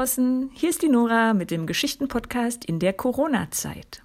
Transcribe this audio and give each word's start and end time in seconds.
Draußen, 0.00 0.48
hier 0.54 0.70
ist 0.70 0.80
die 0.80 0.88
Nora 0.88 1.34
mit 1.34 1.50
dem 1.50 1.66
Geschichtenpodcast 1.66 2.64
in 2.64 2.78
der 2.78 2.94
Corona-Zeit. 2.94 4.02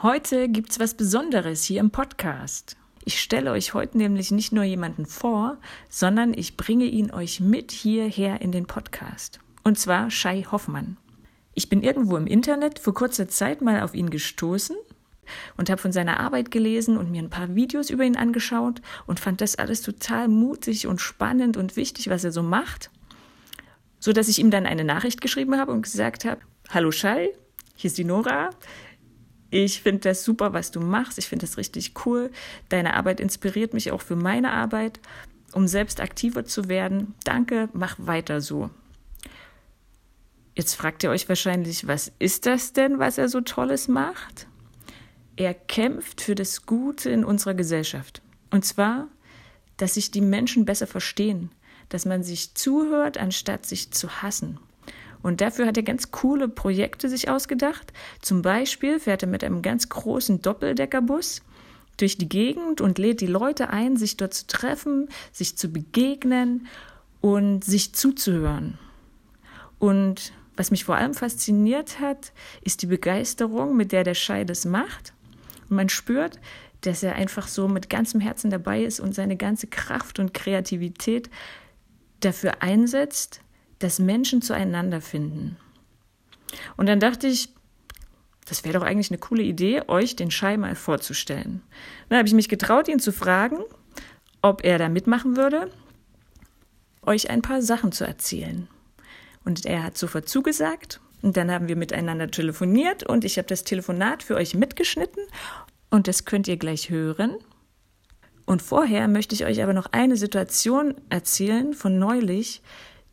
Heute 0.00 0.48
gibt's 0.48 0.78
was 0.78 0.94
Besonderes 0.94 1.64
hier 1.64 1.80
im 1.80 1.90
Podcast. 1.90 2.76
Ich 3.04 3.20
stelle 3.20 3.50
euch 3.50 3.74
heute 3.74 3.98
nämlich 3.98 4.30
nicht 4.30 4.52
nur 4.52 4.62
jemanden 4.62 5.06
vor, 5.06 5.58
sondern 5.88 6.32
ich 6.34 6.56
bringe 6.56 6.84
ihn 6.84 7.10
euch 7.10 7.40
mit 7.40 7.72
hierher 7.72 8.42
in 8.42 8.52
den 8.52 8.66
Podcast. 8.66 9.40
Und 9.64 9.76
zwar 9.76 10.08
Shai 10.08 10.44
Hoffmann. 10.44 10.98
Ich 11.54 11.68
bin 11.68 11.82
irgendwo 11.82 12.16
im 12.16 12.28
Internet 12.28 12.78
vor 12.78 12.94
kurzer 12.94 13.26
Zeit 13.26 13.60
mal 13.60 13.82
auf 13.82 13.94
ihn 13.94 14.08
gestoßen 14.08 14.76
und 15.56 15.68
habe 15.68 15.82
von 15.82 15.90
seiner 15.90 16.20
Arbeit 16.20 16.52
gelesen 16.52 16.96
und 16.96 17.10
mir 17.10 17.24
ein 17.24 17.28
paar 17.28 17.56
Videos 17.56 17.90
über 17.90 18.04
ihn 18.04 18.16
angeschaut 18.16 18.80
und 19.08 19.18
fand 19.18 19.40
das 19.40 19.56
alles 19.56 19.82
total 19.82 20.28
mutig 20.28 20.86
und 20.86 21.00
spannend 21.00 21.56
und 21.56 21.74
wichtig, 21.74 22.08
was 22.08 22.22
er 22.22 22.30
so 22.30 22.44
macht 22.44 22.92
so 24.02 24.12
dass 24.12 24.26
ich 24.26 24.40
ihm 24.40 24.50
dann 24.50 24.66
eine 24.66 24.82
Nachricht 24.82 25.20
geschrieben 25.20 25.56
habe 25.56 25.70
und 25.70 25.82
gesagt 25.82 26.24
habe, 26.24 26.40
hallo 26.68 26.90
Schall, 26.90 27.28
hier 27.76 27.88
ist 27.88 27.98
die 27.98 28.04
Nora. 28.04 28.50
Ich 29.48 29.80
finde 29.80 30.00
das 30.00 30.24
super, 30.24 30.52
was 30.52 30.72
du 30.72 30.80
machst. 30.80 31.18
Ich 31.18 31.28
finde 31.28 31.46
das 31.46 31.56
richtig 31.56 31.94
cool. 32.04 32.32
Deine 32.68 32.94
Arbeit 32.94 33.20
inspiriert 33.20 33.74
mich 33.74 33.92
auch 33.92 34.00
für 34.00 34.16
meine 34.16 34.50
Arbeit, 34.50 34.98
um 35.52 35.68
selbst 35.68 36.00
aktiver 36.00 36.44
zu 36.44 36.68
werden. 36.68 37.14
Danke, 37.22 37.68
mach 37.74 37.94
weiter 37.98 38.40
so. 38.40 38.70
Jetzt 40.56 40.74
fragt 40.74 41.04
ihr 41.04 41.10
euch 41.10 41.28
wahrscheinlich, 41.28 41.86
was 41.86 42.10
ist 42.18 42.46
das 42.46 42.72
denn, 42.72 42.98
was 42.98 43.18
er 43.18 43.28
so 43.28 43.40
Tolles 43.40 43.86
macht? 43.86 44.48
Er 45.36 45.54
kämpft 45.54 46.22
für 46.22 46.34
das 46.34 46.66
Gute 46.66 47.08
in 47.10 47.24
unserer 47.24 47.54
Gesellschaft. 47.54 48.20
Und 48.50 48.64
zwar, 48.64 49.06
dass 49.76 49.94
sich 49.94 50.10
die 50.10 50.20
Menschen 50.22 50.64
besser 50.64 50.88
verstehen, 50.88 51.52
dass 51.92 52.06
man 52.06 52.22
sich 52.22 52.54
zuhört, 52.54 53.18
anstatt 53.18 53.66
sich 53.66 53.90
zu 53.90 54.22
hassen. 54.22 54.58
Und 55.22 55.40
dafür 55.40 55.66
hat 55.66 55.76
er 55.76 55.82
ganz 55.82 56.10
coole 56.10 56.48
Projekte 56.48 57.08
sich 57.08 57.28
ausgedacht. 57.28 57.92
Zum 58.20 58.42
Beispiel 58.42 58.98
fährt 58.98 59.22
er 59.22 59.28
mit 59.28 59.44
einem 59.44 59.62
ganz 59.62 59.88
großen 59.88 60.42
Doppeldeckerbus 60.42 61.42
durch 61.96 62.18
die 62.18 62.28
Gegend 62.28 62.80
und 62.80 62.98
lädt 62.98 63.20
die 63.20 63.26
Leute 63.26 63.70
ein, 63.70 63.96
sich 63.96 64.16
dort 64.16 64.34
zu 64.34 64.46
treffen, 64.46 65.08
sich 65.30 65.56
zu 65.56 65.68
begegnen 65.68 66.66
und 67.20 67.64
sich 67.64 67.94
zuzuhören. 67.94 68.78
Und 69.78 70.32
was 70.56 70.70
mich 70.70 70.84
vor 70.84 70.96
allem 70.96 71.14
fasziniert 71.14 72.00
hat, 72.00 72.32
ist 72.62 72.82
die 72.82 72.86
Begeisterung, 72.86 73.76
mit 73.76 73.92
der 73.92 74.04
der 74.04 74.14
Schei 74.14 74.44
das 74.44 74.64
macht. 74.64 75.12
Und 75.68 75.76
man 75.76 75.88
spürt, 75.88 76.40
dass 76.82 77.02
er 77.02 77.14
einfach 77.14 77.46
so 77.48 77.68
mit 77.68 77.88
ganzem 77.88 78.20
Herzen 78.20 78.50
dabei 78.50 78.82
ist 78.82 79.00
und 79.00 79.14
seine 79.14 79.36
ganze 79.36 79.68
Kraft 79.68 80.18
und 80.18 80.34
Kreativität 80.34 81.30
dafür 82.24 82.62
einsetzt, 82.62 83.40
dass 83.78 83.98
Menschen 83.98 84.42
zueinander 84.42 85.00
finden. 85.00 85.56
Und 86.76 86.86
dann 86.86 87.00
dachte 87.00 87.26
ich, 87.26 87.48
das 88.44 88.64
wäre 88.64 88.78
doch 88.78 88.84
eigentlich 88.84 89.10
eine 89.10 89.18
coole 89.18 89.42
Idee, 89.42 89.82
euch 89.88 90.16
den 90.16 90.30
Schei 90.30 90.56
mal 90.56 90.74
vorzustellen. 90.74 91.62
Dann 92.08 92.18
habe 92.18 92.28
ich 92.28 92.34
mich 92.34 92.48
getraut, 92.48 92.88
ihn 92.88 92.98
zu 92.98 93.12
fragen, 93.12 93.58
ob 94.42 94.64
er 94.64 94.78
da 94.78 94.88
mitmachen 94.88 95.36
würde, 95.36 95.70
euch 97.02 97.30
ein 97.30 97.42
paar 97.42 97.62
Sachen 97.62 97.92
zu 97.92 98.04
erzählen. 98.04 98.68
Und 99.44 99.64
er 99.66 99.84
hat 99.84 99.98
sofort 99.98 100.28
zugesagt. 100.28 101.00
Und 101.22 101.36
dann 101.36 101.50
haben 101.52 101.68
wir 101.68 101.76
miteinander 101.76 102.30
telefoniert 102.30 103.04
und 103.04 103.24
ich 103.24 103.38
habe 103.38 103.46
das 103.46 103.62
Telefonat 103.62 104.24
für 104.24 104.34
euch 104.34 104.54
mitgeschnitten. 104.54 105.22
Und 105.88 106.08
das 106.08 106.24
könnt 106.24 106.48
ihr 106.48 106.56
gleich 106.56 106.90
hören. 106.90 107.36
Und 108.44 108.62
vorher 108.62 109.08
möchte 109.08 109.34
ich 109.34 109.44
euch 109.44 109.62
aber 109.62 109.72
noch 109.72 109.86
eine 109.92 110.16
Situation 110.16 110.94
erzählen 111.08 111.74
von 111.74 111.98
neulich, 111.98 112.62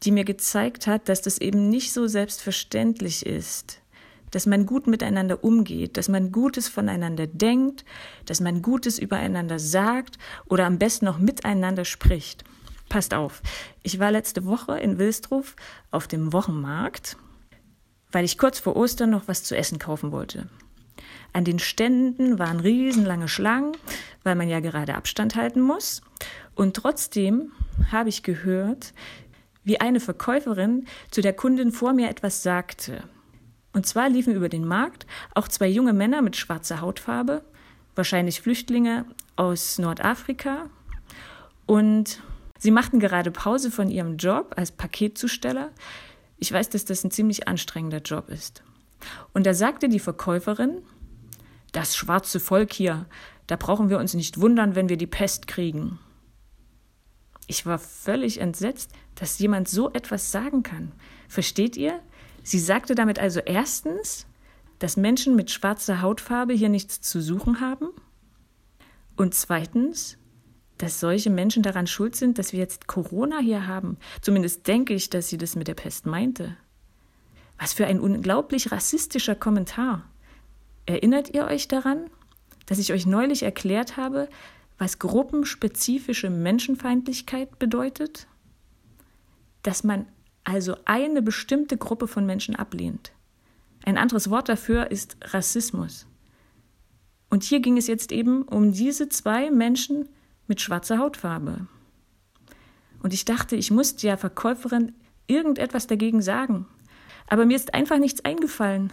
die 0.03 0.12
mir 0.12 0.23
gezeigt 0.23 0.88
hat, 0.88 1.09
dass 1.09 1.22
das 1.22 1.40
eben 1.40 1.69
nicht 1.69 1.94
so 1.94 2.07
selbstverständlich 2.07 3.25
ist, 3.25 3.81
dass 4.31 4.45
man 4.45 4.66
gut 4.66 4.88
miteinander 4.88 5.44
umgeht, 5.44 5.97
dass 5.97 6.07
man 6.07 6.31
Gutes 6.31 6.67
voneinander 6.67 7.28
denkt, 7.28 7.84
dass 8.25 8.40
man 8.40 8.62
Gutes 8.62 9.00
übereinander 9.00 9.59
sagt 9.59 10.17
oder 10.45 10.66
am 10.66 10.78
besten 10.78 11.06
noch 11.06 11.19
miteinander 11.19 11.85
spricht. 11.85 12.44
Passt 12.88 13.13
auf, 13.13 13.41
ich 13.84 14.00
war 14.00 14.11
letzte 14.11 14.46
Woche 14.46 14.79
in 14.79 14.97
Wilsdruf 14.97 15.56
auf 15.91 16.07
dem 16.07 16.34
Wochenmarkt, 16.34 17.17
weil 18.11 18.25
ich 18.25 18.38
kurz 18.38 18.59
vor 18.59 18.75
Ostern 18.75 19.11
noch 19.11 19.28
was 19.28 19.44
zu 19.44 19.56
essen 19.56 19.78
kaufen 19.78 20.11
wollte. 20.11 20.50
An 21.34 21.44
den 21.44 21.59
Ständen 21.59 22.40
waren 22.40 22.59
riesenlange 22.59 23.28
Schlangen, 23.28 23.73
weil 24.23 24.35
man 24.35 24.50
ja 24.50 24.59
gerade 24.59 24.95
Abstand 24.95 25.35
halten 25.35 25.62
muss. 25.62 26.01
Und 26.56 26.75
trotzdem 26.75 27.51
habe 27.91 28.09
ich 28.09 28.23
gehört, 28.23 28.94
wie 29.63 29.79
eine 29.79 30.00
Verkäuferin 30.00 30.88
zu 31.12 31.22
der 31.22 31.34
Kundin 31.34 31.72
vor 31.72 31.94
mir 31.94 32.09
etwas 32.09 32.44
sagte. 32.44 33.03
Und 33.73 33.85
zwar 33.85 34.09
liefen 34.09 34.34
über 34.34 34.50
den 34.50 34.66
Markt 34.66 35.06
auch 35.35 35.47
zwei 35.47 35.67
junge 35.67 35.94
Männer 35.94 36.22
mit 36.22 36.35
schwarzer 36.35 36.81
Hautfarbe, 36.81 37.44
wahrscheinlich 37.96 38.41
Flüchtlinge 38.41 39.06
aus 39.35 39.78
Nordafrika. 39.78 40.69
Und 41.66 42.22
sie 42.57 42.72
machten 42.72 43.00
gerade 43.00 43.31
Pause 43.31 43.69
von 43.69 43.90
ihrem 43.90 44.17
Job 44.17 44.53
als 44.57 44.72
Paketzusteller. 44.72 45.69
Ich 46.40 46.51
weiß, 46.51 46.69
dass 46.69 46.85
das 46.85 47.03
ein 47.03 47.11
ziemlich 47.11 47.47
anstrengender 47.47 48.00
Job 48.00 48.29
ist. 48.29 48.63
Und 49.34 49.46
da 49.46 49.53
sagte 49.53 49.88
die 49.88 50.00
Verkäuferin, 50.00 50.81
das 51.72 51.96
schwarze 51.96 52.40
Volk 52.40 52.74
hier, 52.74 53.06
da 53.47 53.56
brauchen 53.56 53.90
wir 53.90 54.00
uns 54.00 54.13
nicht 54.13 54.40
wundern, 54.40 54.75
wenn 54.75 54.90
wir 54.90 54.97
die 54.97 55.07
Pest 55.07 55.47
kriegen. 55.47 56.00
Ich 57.47 57.66
war 57.66 57.80
völlig 57.80 58.40
entsetzt, 58.40 58.91
dass 59.16 59.40
jemand 59.40 59.68
so 59.68 59.91
etwas 59.91 60.31
sagen 60.31 60.62
kann. 60.62 60.91
Versteht 61.28 61.78
ihr? 61.78 62.00
Sie 62.44 62.59
sagte 62.59 62.96
damit 62.96 63.19
also 63.19 63.40
erstens, 63.40 64.28
dass 64.78 64.97
Menschen 64.97 65.35
mit 65.35 65.52
schwarzer 65.52 66.02
Hautfarbe 66.02 66.53
hier 66.53 66.69
nichts 66.69 67.02
zu 67.02 67.22
suchen 67.22 67.59
haben 67.59 67.90
und 69.16 69.34
zweitens, 69.34 70.18
dass 70.78 71.00
solche 71.00 71.29
Menschen 71.29 71.62
daran 71.62 71.88
schuld 71.88 72.16
sind, 72.16 72.38
dass 72.38 72.53
wir 72.53 72.59
jetzt 72.59 72.88
Corona 72.88 73.40
hier 73.40 73.68
haben. 73.68 73.97
Zumindest 74.22 74.66
denke 74.68 74.94
ich, 74.94 75.09
dass 75.09 75.28
sie 75.28 75.38
das 75.38 75.56
mit 75.56 75.68
der 75.68 75.74
Pest 75.74 76.06
meinte. 76.06 76.56
Was 77.58 77.74
für 77.74 77.85
ein 77.85 78.00
unglaublich 78.00 78.72
rassistischer 78.72 79.35
Kommentar. 79.35 80.09
Erinnert 80.90 81.36
ihr 81.36 81.46
euch 81.46 81.68
daran, 81.68 82.10
dass 82.66 82.80
ich 82.80 82.92
euch 82.92 83.06
neulich 83.06 83.44
erklärt 83.44 83.96
habe, 83.96 84.28
was 84.80 84.98
gruppenspezifische 84.98 86.32
Menschenfeindlichkeit 86.32 87.60
bedeutet? 87.60 88.26
Dass 89.62 89.84
man 89.84 90.08
also 90.44 90.78
eine 90.86 91.22
bestimmte 91.22 91.78
Gruppe 91.78 92.08
von 92.08 92.26
Menschen 92.26 92.56
ablehnt. 92.56 93.12
Ein 93.86 94.00
anderes 94.00 94.32
Wort 94.32 94.50
dafür 94.50 94.90
ist 94.90 95.18
Rassismus. 95.26 96.08
Und 97.30 97.44
hier 97.44 97.60
ging 97.60 97.78
es 97.78 97.86
jetzt 97.86 98.12
eben 98.12 98.42
um 98.42 98.72
diese 98.72 99.10
zwei 99.10 99.52
Menschen 99.52 100.10
mit 100.48 100.60
schwarzer 100.60 100.98
Hautfarbe. 100.98 101.68
Und 103.04 103.14
ich 103.14 103.26
dachte, 103.26 103.56
ich 103.56 103.70
muss 103.70 103.96
der 103.96 104.18
Verkäuferin 104.18 104.96
irgendetwas 105.28 105.86
dagegen 105.86 106.24
sagen. 106.24 106.66
Aber 107.28 107.46
mir 107.46 107.58
ist 107.58 107.76
einfach 107.76 108.00
nichts 108.00 108.26
eingefallen. 108.26 108.92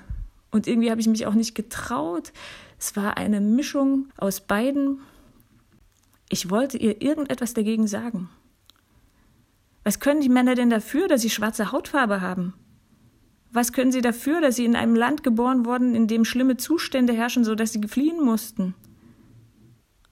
Und 0.56 0.66
irgendwie 0.66 0.90
habe 0.90 1.02
ich 1.02 1.06
mich 1.06 1.26
auch 1.26 1.34
nicht 1.34 1.54
getraut. 1.54 2.32
Es 2.78 2.96
war 2.96 3.18
eine 3.18 3.42
Mischung 3.42 4.08
aus 4.16 4.40
beiden. 4.40 5.00
Ich 6.30 6.48
wollte 6.48 6.78
ihr 6.78 7.02
irgendetwas 7.02 7.52
dagegen 7.52 7.86
sagen. 7.86 8.30
Was 9.84 10.00
können 10.00 10.22
die 10.22 10.30
Männer 10.30 10.54
denn 10.54 10.70
dafür, 10.70 11.08
dass 11.08 11.20
sie 11.20 11.28
schwarze 11.28 11.72
Hautfarbe 11.72 12.22
haben? 12.22 12.54
Was 13.52 13.74
können 13.74 13.92
sie 13.92 14.00
dafür, 14.00 14.40
dass 14.40 14.56
sie 14.56 14.64
in 14.64 14.76
einem 14.76 14.94
Land 14.94 15.22
geboren 15.22 15.66
wurden, 15.66 15.94
in 15.94 16.06
dem 16.08 16.24
schlimme 16.24 16.56
Zustände 16.56 17.12
herrschen, 17.12 17.44
so 17.44 17.54
dass 17.54 17.74
sie 17.74 17.86
fliehen 17.86 18.24
mussten? 18.24 18.74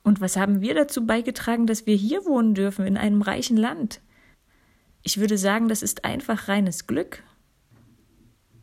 Und 0.02 0.20
was 0.20 0.36
haben 0.36 0.60
wir 0.60 0.74
dazu 0.74 1.06
beigetragen, 1.06 1.66
dass 1.66 1.86
wir 1.86 1.96
hier 1.96 2.26
wohnen 2.26 2.52
dürfen, 2.52 2.86
in 2.86 2.98
einem 2.98 3.22
reichen 3.22 3.56
Land? 3.56 4.02
Ich 5.02 5.18
würde 5.18 5.38
sagen, 5.38 5.70
das 5.70 5.82
ist 5.82 6.04
einfach 6.04 6.48
reines 6.48 6.86
Glück. 6.86 7.22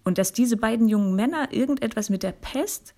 Und 0.04 0.18
dass 0.18 0.34
diese 0.34 0.58
beiden 0.58 0.88
jungen 0.88 1.16
Männer 1.16 1.52
irgendetwas 1.52 2.10
mit 2.10 2.24
der 2.24 2.32
Pest, 2.32 2.94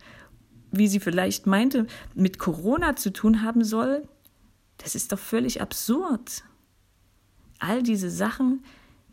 wie 0.71 0.87
sie 0.87 0.99
vielleicht 0.99 1.45
meinte, 1.47 1.87
mit 2.15 2.39
Corona 2.39 2.95
zu 2.95 3.11
tun 3.11 3.43
haben 3.43 3.63
soll, 3.63 4.07
das 4.77 4.95
ist 4.95 5.11
doch 5.11 5.19
völlig 5.19 5.61
absurd. 5.61 6.43
All 7.59 7.83
diese 7.83 8.09
Sachen 8.09 8.63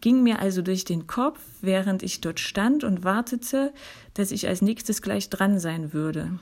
gingen 0.00 0.22
mir 0.22 0.40
also 0.40 0.62
durch 0.62 0.84
den 0.84 1.06
Kopf, 1.06 1.40
während 1.60 2.02
ich 2.02 2.20
dort 2.20 2.40
stand 2.40 2.84
und 2.84 3.04
wartete, 3.04 3.72
dass 4.14 4.30
ich 4.30 4.48
als 4.48 4.62
nächstes 4.62 5.02
gleich 5.02 5.28
dran 5.28 5.58
sein 5.58 5.92
würde. 5.92 6.38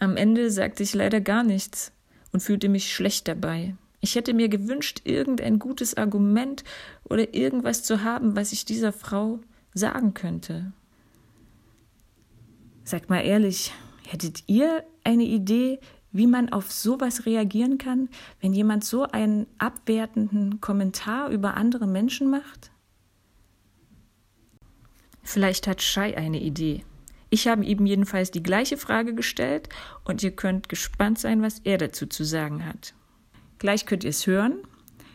Am 0.00 0.16
Ende 0.16 0.50
sagte 0.50 0.82
ich 0.82 0.94
leider 0.94 1.20
gar 1.20 1.44
nichts 1.44 1.92
und 2.32 2.40
fühlte 2.40 2.68
mich 2.68 2.92
schlecht 2.92 3.28
dabei. 3.28 3.76
Ich 4.00 4.16
hätte 4.16 4.34
mir 4.34 4.48
gewünscht, 4.48 5.02
irgendein 5.04 5.58
gutes 5.58 5.96
Argument 5.96 6.64
oder 7.04 7.32
irgendwas 7.32 7.84
zu 7.84 8.02
haben, 8.02 8.36
was 8.36 8.52
ich 8.52 8.64
dieser 8.64 8.92
Frau 8.92 9.40
sagen 9.74 10.14
könnte. 10.14 10.72
Sagt 12.84 13.10
mal 13.10 13.20
ehrlich, 13.20 13.72
hättet 14.06 14.44
ihr 14.46 14.84
eine 15.04 15.24
Idee, 15.24 15.80
wie 16.12 16.26
man 16.26 16.50
auf 16.50 16.70
sowas 16.70 17.26
reagieren 17.26 17.76
kann, 17.76 18.08
wenn 18.40 18.52
jemand 18.52 18.84
so 18.84 19.02
einen 19.02 19.46
abwertenden 19.58 20.60
Kommentar 20.60 21.30
über 21.30 21.56
andere 21.56 21.86
Menschen 21.86 22.30
macht? 22.30 22.70
Vielleicht 25.22 25.66
hat 25.66 25.82
Shai 25.82 26.16
eine 26.16 26.40
Idee. 26.40 26.84
Ich 27.30 27.48
habe 27.48 27.64
ihm 27.64 27.84
jedenfalls 27.84 28.30
die 28.30 28.42
gleiche 28.42 28.76
Frage 28.76 29.14
gestellt 29.14 29.68
und 30.04 30.22
ihr 30.22 30.30
könnt 30.30 30.68
gespannt 30.68 31.18
sein, 31.18 31.42
was 31.42 31.58
er 31.64 31.78
dazu 31.78 32.06
zu 32.06 32.22
sagen 32.22 32.64
hat. 32.64 32.94
Gleich 33.58 33.86
könnt 33.86 34.04
ihr 34.04 34.10
es 34.10 34.26
hören. 34.26 34.58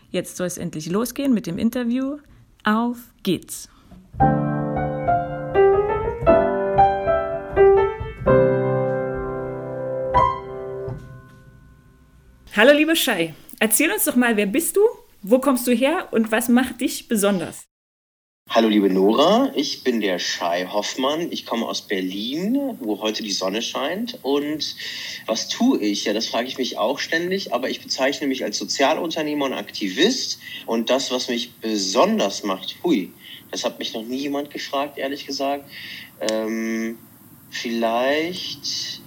Jetzt 0.10 0.36
soll 0.36 0.48
es 0.48 0.58
endlich 0.58 0.90
losgehen 0.90 1.34
mit 1.34 1.46
dem 1.46 1.58
Interview. 1.58 2.18
Auf 2.64 3.14
geht's! 3.24 3.70
Hallo 12.60 12.74
liebe 12.74 12.94
Shai, 12.94 13.34
erzähl 13.60 13.90
uns 13.90 14.04
doch 14.04 14.18
mal, 14.18 14.36
wer 14.36 14.46
bist 14.46 14.76
du, 14.76 14.82
wo 15.22 15.40
kommst 15.40 15.66
du 15.66 15.72
her 15.72 16.10
und 16.12 16.30
was 16.34 16.50
macht 16.50 16.82
dich 16.82 17.08
besonders? 17.08 17.64
Hallo 18.50 18.68
liebe 18.68 18.90
Nora, 18.90 19.54
ich 19.56 19.86
bin 19.86 20.02
der 20.02 20.20
Shai 20.20 20.66
Hoffmann. 20.66 21.32
Ich 21.32 21.46
komme 21.46 21.66
aus 21.66 21.88
Berlin, 21.88 22.76
wo 22.82 23.00
heute 23.00 23.24
die 23.24 23.32
Sonne 23.32 23.62
scheint. 23.62 24.20
Und 24.24 24.76
was 25.26 25.48
tue 25.48 25.80
ich? 25.80 26.04
Ja, 26.04 26.12
das 26.12 26.26
frage 26.26 26.50
ich 26.50 26.58
mich 26.58 26.78
auch 26.78 27.00
ständig, 27.00 27.54
aber 27.54 27.70
ich 27.70 27.82
bezeichne 27.82 28.28
mich 28.28 28.44
als 28.44 28.58
Sozialunternehmer 28.58 29.46
und 29.46 29.54
Aktivist. 29.54 30.42
Und 30.66 30.90
das, 30.90 31.12
was 31.12 31.30
mich 31.30 31.54
besonders 31.62 32.44
macht, 32.44 32.76
hui, 32.84 33.14
das 33.52 33.64
hat 33.64 33.80
mich 33.80 33.94
noch 33.94 34.04
nie 34.04 34.18
jemand 34.18 34.50
gefragt, 34.52 34.98
ehrlich 34.98 35.26
gesagt. 35.26 35.64
Ähm, 36.30 37.00
vielleicht, 37.52 39.00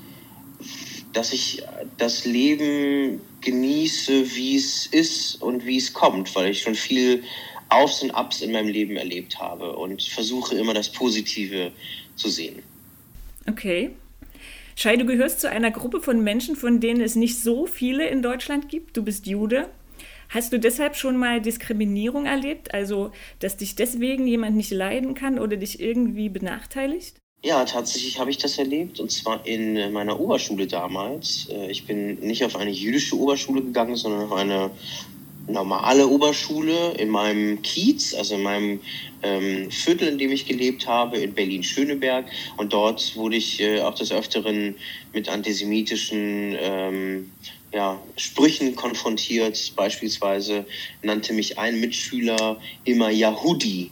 dass 1.13 1.35
ich 1.35 1.63
das 1.99 2.25
Leben 2.25 3.21
genieße, 3.43 4.35
wie 4.35 4.57
es 4.57 4.87
ist 4.87 5.43
und 5.43 5.67
wie 5.67 5.77
es 5.77 5.93
kommt, 5.93 6.35
weil 6.35 6.51
ich 6.51 6.63
schon 6.63 6.75
viel 6.75 7.23
Aufs 7.69 8.03
und 8.03 8.11
Abs 8.11 8.43
in 8.43 8.53
meinem 8.53 8.69
Leben 8.69 8.97
erlebt 8.97 9.39
habe 9.39 9.77
und 9.77 10.03
versuche 10.03 10.55
immer 10.57 10.75
das 10.75 10.91
Positive 10.91 11.73
zu 12.17 12.29
sehen. 12.29 12.63
Okay. 13.49 13.91
Shai, 14.77 14.97
du 14.97 15.05
gehörst 15.05 15.41
zu 15.41 15.51
einer 15.51 15.71
Gruppe 15.71 16.01
von 16.01 16.23
Menschen, 16.23 16.57
von 16.57 16.81
denen 16.81 17.01
es 17.01 17.15
nicht 17.15 17.39
so 17.41 17.67
viele 17.67 18.09
in 18.09 18.23
Deutschland 18.23 18.69
gibt. 18.69 18.97
Du 18.97 19.03
bist 19.03 19.27
Jude. 19.27 19.69
Hast 20.29 20.53
du 20.53 20.59
deshalb 20.59 20.97
schon 20.97 21.19
mal 21.19 21.43
Diskriminierung 21.43 22.25
erlebt? 22.25 22.73
Also, 22.73 23.13
dass 23.39 23.59
dich 23.59 23.77
deswegen 23.77 24.27
jemand 24.27 24.57
nicht 24.57 24.71
leiden 24.71 25.15
kann 25.15 25.39
oder 25.39 25.57
dich 25.59 25.79
irgendwie 25.79 26.31
benachteiligt? 26.31 27.22
Ja, 27.45 27.65
tatsächlich 27.65 28.21
habe 28.21 28.31
ich 28.31 28.39
das 28.39 28.57
erlebt 28.57 29.01
und 29.01 29.11
zwar 29.11 29.45
in 29.45 29.93
meiner 29.93 30.21
Oberschule 30.21 30.69
damals. 30.69 31.49
Äh, 31.51 31.73
ich 31.73 31.87
bin 31.87 32.21
nicht 32.21 32.45
auf 32.45 32.55
eine 32.55 32.71
jüdische 32.71 33.19
Oberschule 33.19 33.63
gegangen, 33.63 33.97
sondern 33.97 34.27
auf 34.27 34.33
eine 34.33 34.71
normale 35.49 36.07
Oberschule 36.07 36.93
in 36.93 37.09
meinem 37.09 37.61
Kiez, 37.63 38.15
also 38.15 38.37
in 38.37 38.43
meinem 38.43 38.81
ähm, 39.25 39.73
Viertel, 39.73 40.07
in 40.07 40.19
dem 40.19 40.31
ich 40.31 40.47
gelebt 40.47 40.87
habe, 40.87 41.19
in 41.19 41.35
Berlin-Schöneberg. 41.35 42.27
Und 42.59 42.73
dort 42.73 43.17
wurde 43.17 43.35
ich 43.35 43.61
äh, 43.61 43.81
auch 43.81 43.97
des 43.97 44.13
Öfteren 44.13 44.77
mit 45.13 45.29
antisemitischen 45.29 46.57
ähm, 46.61 47.33
ja, 47.73 48.01
Sprüchen 48.17 48.77
konfrontiert. 48.77 49.73
Beispielsweise 49.75 50.65
nannte 51.03 51.33
mich 51.33 51.59
ein 51.59 51.81
Mitschüler 51.81 52.61
immer 52.85 53.11
Yahudi. 53.11 53.91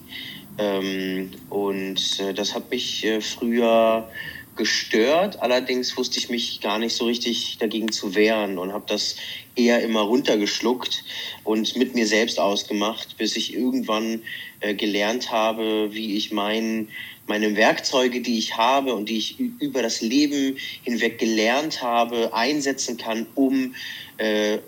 Ähm, 0.58 1.31
und 1.49 2.20
äh, 2.20 2.35
das 2.35 2.55
hat 2.55 2.70
mich 2.70 3.05
äh, 3.05 3.20
früher 3.20 4.08
gestört. 4.56 5.41
Allerdings 5.41 5.97
wusste 5.97 6.19
ich 6.19 6.29
mich 6.29 6.61
gar 6.61 6.79
nicht 6.79 6.94
so 6.94 7.06
richtig 7.06 7.56
dagegen 7.58 7.91
zu 7.93 8.14
wehren 8.14 8.58
und 8.58 8.73
habe 8.73 8.85
das 8.88 9.17
eher 9.56 9.82
immer 9.82 10.00
runtergeschluckt 10.02 11.02
und 11.44 11.76
mit 11.76 11.94
mir 11.94 12.06
selbst 12.06 12.38
ausgemacht, 12.38 13.17
bis 13.17 13.37
ich 13.37 13.55
irgendwann 13.55 14.23
äh, 14.61 14.75
gelernt 14.75 15.31
habe, 15.31 15.94
wie 15.94 16.17
ich 16.17 16.31
mein, 16.32 16.88
meine 17.26 17.56
Werkzeuge, 17.56 18.20
die 18.20 18.38
ich 18.38 18.56
habe 18.56 18.94
und 18.94 19.08
die 19.08 19.17
ich 19.17 19.38
über 19.38 19.82
das 19.82 20.02
Leben 20.02 20.56
hinweg 20.82 21.19
gelernt 21.19 21.81
habe, 21.82 22.35
einsetzen 22.35 22.99
kann, 22.99 23.26
um 23.35 23.75
äh, 24.19 24.58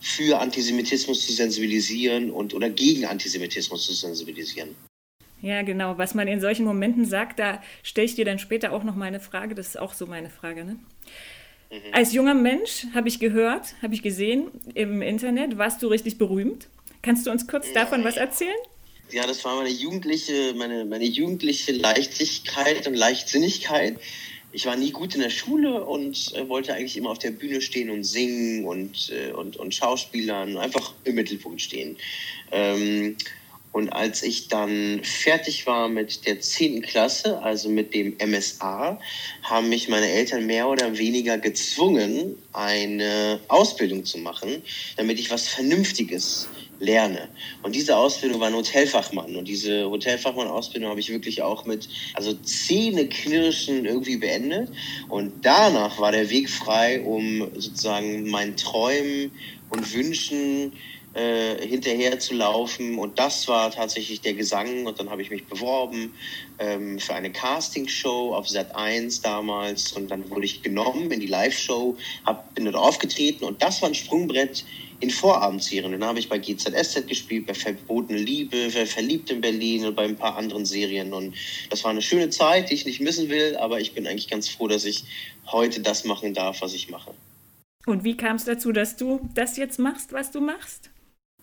für 0.00 0.38
Antisemitismus 0.38 1.24
zu 1.24 1.32
sensibilisieren 1.32 2.30
und 2.30 2.52
oder 2.52 2.68
gegen 2.68 3.06
Antisemitismus 3.06 3.86
zu 3.86 3.94
sensibilisieren. 3.94 4.74
Ja, 5.40 5.62
genau. 5.62 5.98
Was 5.98 6.14
man 6.14 6.26
in 6.26 6.40
solchen 6.40 6.64
Momenten 6.64 7.04
sagt, 7.04 7.38
da 7.38 7.62
stelle 7.82 8.06
ich 8.06 8.14
dir 8.14 8.24
dann 8.24 8.38
später 8.38 8.72
auch 8.72 8.82
noch 8.82 8.94
mal 8.94 9.06
eine 9.06 9.20
Frage. 9.20 9.54
Das 9.54 9.68
ist 9.68 9.78
auch 9.78 9.92
so 9.92 10.06
meine 10.06 10.30
Frage. 10.30 10.64
Ne? 10.64 10.78
Mhm. 11.70 11.76
Als 11.92 12.12
junger 12.12 12.34
Mensch 12.34 12.86
habe 12.94 13.08
ich 13.08 13.18
gehört, 13.18 13.74
habe 13.82 13.94
ich 13.94 14.02
gesehen 14.02 14.48
im 14.74 15.02
Internet, 15.02 15.58
warst 15.58 15.82
du 15.82 15.88
richtig 15.88 16.18
berühmt. 16.18 16.68
Kannst 17.02 17.26
du 17.26 17.30
uns 17.30 17.46
kurz 17.46 17.72
davon 17.74 18.04
was 18.04 18.16
erzählen? 18.16 18.56
Ja, 19.10 19.26
das 19.26 19.44
war 19.44 19.56
meine 19.56 19.68
jugendliche, 19.68 20.54
meine, 20.56 20.84
meine 20.84 21.04
jugendliche 21.04 21.72
Leichtigkeit 21.72 22.86
und 22.86 22.94
Leichtsinnigkeit. 22.94 23.98
Ich 24.52 24.66
war 24.66 24.76
nie 24.76 24.92
gut 24.92 25.14
in 25.14 25.20
der 25.20 25.30
Schule 25.30 25.84
und 25.84 26.32
äh, 26.34 26.48
wollte 26.48 26.74
eigentlich 26.74 26.96
immer 26.96 27.10
auf 27.10 27.18
der 27.18 27.32
Bühne 27.32 27.60
stehen 27.60 27.90
und 27.90 28.04
singen 28.04 28.64
und, 28.64 29.10
äh, 29.10 29.32
und, 29.32 29.56
und 29.56 29.74
Schauspielern, 29.74 30.56
einfach 30.56 30.94
im 31.04 31.16
Mittelpunkt 31.16 31.60
stehen. 31.60 31.96
Ähm, 32.52 33.16
und 33.74 33.88
als 33.88 34.22
ich 34.22 34.46
dann 34.46 35.00
fertig 35.02 35.66
war 35.66 35.88
mit 35.88 36.26
der 36.26 36.38
10. 36.38 36.82
Klasse, 36.82 37.42
also 37.42 37.68
mit 37.68 37.92
dem 37.92 38.16
MSA, 38.24 39.00
haben 39.42 39.68
mich 39.68 39.88
meine 39.88 40.08
Eltern 40.08 40.46
mehr 40.46 40.68
oder 40.68 40.96
weniger 40.96 41.38
gezwungen, 41.38 42.36
eine 42.52 43.40
Ausbildung 43.48 44.04
zu 44.04 44.18
machen, 44.18 44.62
damit 44.96 45.18
ich 45.18 45.28
was 45.32 45.48
Vernünftiges 45.48 46.46
lerne. 46.78 47.28
Und 47.64 47.74
diese 47.74 47.96
Ausbildung 47.96 48.38
war 48.38 48.46
ein 48.46 48.54
Hotelfachmann. 48.54 49.34
Und 49.34 49.48
diese 49.48 49.90
Hotelfachmann-Ausbildung 49.90 50.90
habe 50.90 51.00
ich 51.00 51.08
wirklich 51.08 51.42
auch 51.42 51.64
mit, 51.64 51.88
also 52.12 52.32
Zähneknirschen 52.32 53.86
irgendwie 53.86 54.18
beendet. 54.18 54.70
Und 55.08 55.44
danach 55.44 55.98
war 55.98 56.12
der 56.12 56.30
Weg 56.30 56.48
frei, 56.48 57.02
um 57.02 57.50
sozusagen 57.56 58.30
meinen 58.30 58.56
Träumen 58.56 59.32
und 59.70 59.92
Wünschen 59.92 60.74
äh, 61.14 61.66
hinterher 61.66 62.18
zu 62.18 62.34
laufen. 62.34 62.98
Und 62.98 63.18
das 63.18 63.46
war 63.48 63.70
tatsächlich 63.70 64.20
der 64.20 64.34
Gesang. 64.34 64.86
Und 64.86 64.98
dann 64.98 65.10
habe 65.10 65.22
ich 65.22 65.30
mich 65.30 65.46
beworben 65.46 66.12
ähm, 66.58 66.98
für 66.98 67.14
eine 67.14 67.30
Castingshow 67.30 68.34
auf 68.34 68.46
Sat1 68.46 69.22
damals. 69.22 69.92
Und 69.92 70.10
dann 70.10 70.28
wurde 70.30 70.44
ich 70.44 70.62
genommen 70.62 71.10
in 71.10 71.20
die 71.20 71.26
Live-Show, 71.26 71.96
bin 72.54 72.64
dort 72.64 72.76
aufgetreten. 72.76 73.44
Und 73.44 73.62
das 73.62 73.80
war 73.80 73.88
ein 73.88 73.94
Sprungbrett 73.94 74.64
in 75.00 75.10
Vorabendserien. 75.10 75.92
Dann 75.92 76.04
habe 76.04 76.18
ich 76.18 76.28
bei 76.28 76.38
GZSZ 76.38 77.06
gespielt, 77.06 77.46
bei 77.46 77.54
Verbotene 77.54 78.18
Liebe, 78.18 78.70
Verliebt 78.70 79.30
in 79.30 79.40
Berlin 79.40 79.84
und 79.86 79.94
bei 79.94 80.04
ein 80.04 80.16
paar 80.16 80.36
anderen 80.36 80.64
Serien. 80.64 81.12
Und 81.12 81.34
das 81.70 81.84
war 81.84 81.90
eine 81.90 82.02
schöne 82.02 82.30
Zeit, 82.30 82.70
die 82.70 82.74
ich 82.74 82.86
nicht 82.86 83.00
missen 83.00 83.28
will. 83.28 83.56
Aber 83.56 83.80
ich 83.80 83.92
bin 83.92 84.06
eigentlich 84.06 84.28
ganz 84.28 84.48
froh, 84.48 84.66
dass 84.66 84.84
ich 84.84 85.04
heute 85.46 85.80
das 85.80 86.04
machen 86.04 86.34
darf, 86.34 86.60
was 86.60 86.74
ich 86.74 86.88
mache. 86.88 87.14
Und 87.86 88.02
wie 88.02 88.16
kam 88.16 88.36
es 88.36 88.44
dazu, 88.44 88.72
dass 88.72 88.96
du 88.96 89.20
das 89.34 89.56
jetzt 89.56 89.78
machst, 89.78 90.12
was 90.12 90.30
du 90.30 90.40
machst? 90.40 90.90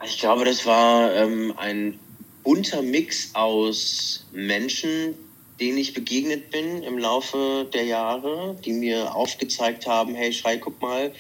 Ich 0.04 0.18
glaube, 0.18 0.46
das 0.46 0.66
war 0.66 1.14
ähm, 1.14 1.54
ein 1.58 2.00
bunter 2.44 2.82
Mix 2.82 3.36
aus 3.36 4.26
Menschen, 4.32 5.16
denen 5.60 5.78
ich 5.78 5.94
begegnet 5.94 6.50
bin 6.50 6.82
im 6.82 6.98
Laufe 6.98 7.70
der 7.72 7.84
Jahre, 7.84 8.56
die 8.66 8.74
mir 8.74 9.14
aufgezeigt 9.14 9.86
haben, 9.86 10.16
hey 10.16 10.34
Schrei, 10.34 10.58
guck 10.58 10.82
mal, 10.82 11.12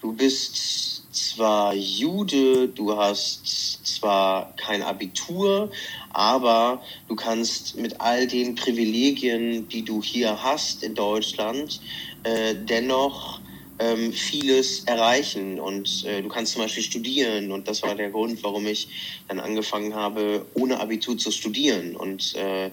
du 0.00 0.12
bist 0.12 1.04
zwar 1.14 1.74
Jude, 1.74 2.68
du 2.68 2.96
hast 2.96 3.86
zwar 3.86 4.52
kein 4.56 4.82
Abitur, 4.82 5.70
aber 6.12 6.82
du 7.06 7.14
kannst 7.14 7.76
mit 7.76 8.00
all 8.00 8.26
den 8.26 8.56
Privilegien, 8.56 9.68
die 9.68 9.84
du 9.84 10.02
hier 10.02 10.42
hast 10.42 10.82
in 10.82 10.96
Deutschland, 10.96 11.80
äh, 12.24 12.56
dennoch 12.56 13.40
ähm, 13.80 14.12
vieles 14.12 14.84
erreichen. 14.84 15.58
Und 15.58 16.04
äh, 16.06 16.22
du 16.22 16.28
kannst 16.28 16.52
zum 16.52 16.62
Beispiel 16.62 16.82
studieren. 16.82 17.50
Und 17.50 17.66
das 17.66 17.82
war 17.82 17.94
der 17.94 18.10
Grund, 18.10 18.42
warum 18.42 18.66
ich 18.66 18.88
dann 19.28 19.40
angefangen 19.40 19.94
habe, 19.94 20.46
ohne 20.54 20.78
Abitur 20.80 21.18
zu 21.18 21.30
studieren. 21.30 21.96
Und 21.96 22.34
äh, 22.36 22.70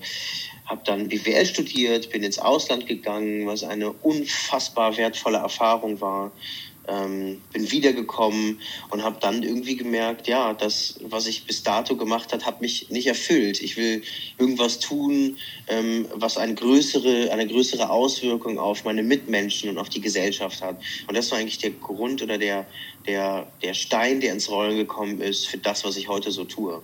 habe 0.65 0.81
dann 0.85 1.07
BWL 1.07 1.45
studiert, 1.45 2.09
bin 2.09 2.23
ins 2.23 2.39
Ausland 2.39 2.87
gegangen, 2.87 3.47
was 3.47 3.63
eine 3.63 3.91
unfassbar 3.91 4.97
wertvolle 4.97 5.37
Erfahrung 5.37 5.99
war 6.01 6.31
ähm, 6.87 7.41
bin 7.53 7.71
wiedergekommen 7.71 8.59
und 8.89 9.03
habe 9.03 9.17
dann 9.19 9.43
irgendwie 9.43 9.75
gemerkt, 9.75 10.27
ja, 10.27 10.53
das, 10.53 10.99
was 11.03 11.27
ich 11.27 11.45
bis 11.45 11.63
dato 11.63 11.95
gemacht 11.95 12.33
habe, 12.33 12.45
hat 12.45 12.61
mich 12.61 12.89
nicht 12.89 13.07
erfüllt. 13.07 13.61
Ich 13.61 13.77
will 13.77 14.03
irgendwas 14.37 14.79
tun, 14.79 15.37
ähm, 15.67 16.07
was 16.13 16.37
eine 16.37 16.55
größere, 16.55 17.31
eine 17.31 17.47
größere 17.47 17.89
Auswirkung 17.89 18.59
auf 18.59 18.85
meine 18.85 19.03
Mitmenschen 19.03 19.69
und 19.69 19.77
auf 19.77 19.89
die 19.89 20.01
Gesellschaft 20.01 20.61
hat. 20.61 20.81
Und 21.07 21.17
das 21.17 21.31
war 21.31 21.39
eigentlich 21.39 21.59
der 21.59 21.71
Grund 21.71 22.21
oder 22.21 22.37
der, 22.37 22.65
der, 23.05 23.47
der 23.61 23.73
Stein, 23.73 24.21
der 24.21 24.33
ins 24.33 24.49
Rollen 24.49 24.77
gekommen 24.77 25.21
ist 25.21 25.47
für 25.47 25.57
das, 25.57 25.83
was 25.83 25.97
ich 25.97 26.07
heute 26.07 26.31
so 26.31 26.45
tue. 26.45 26.81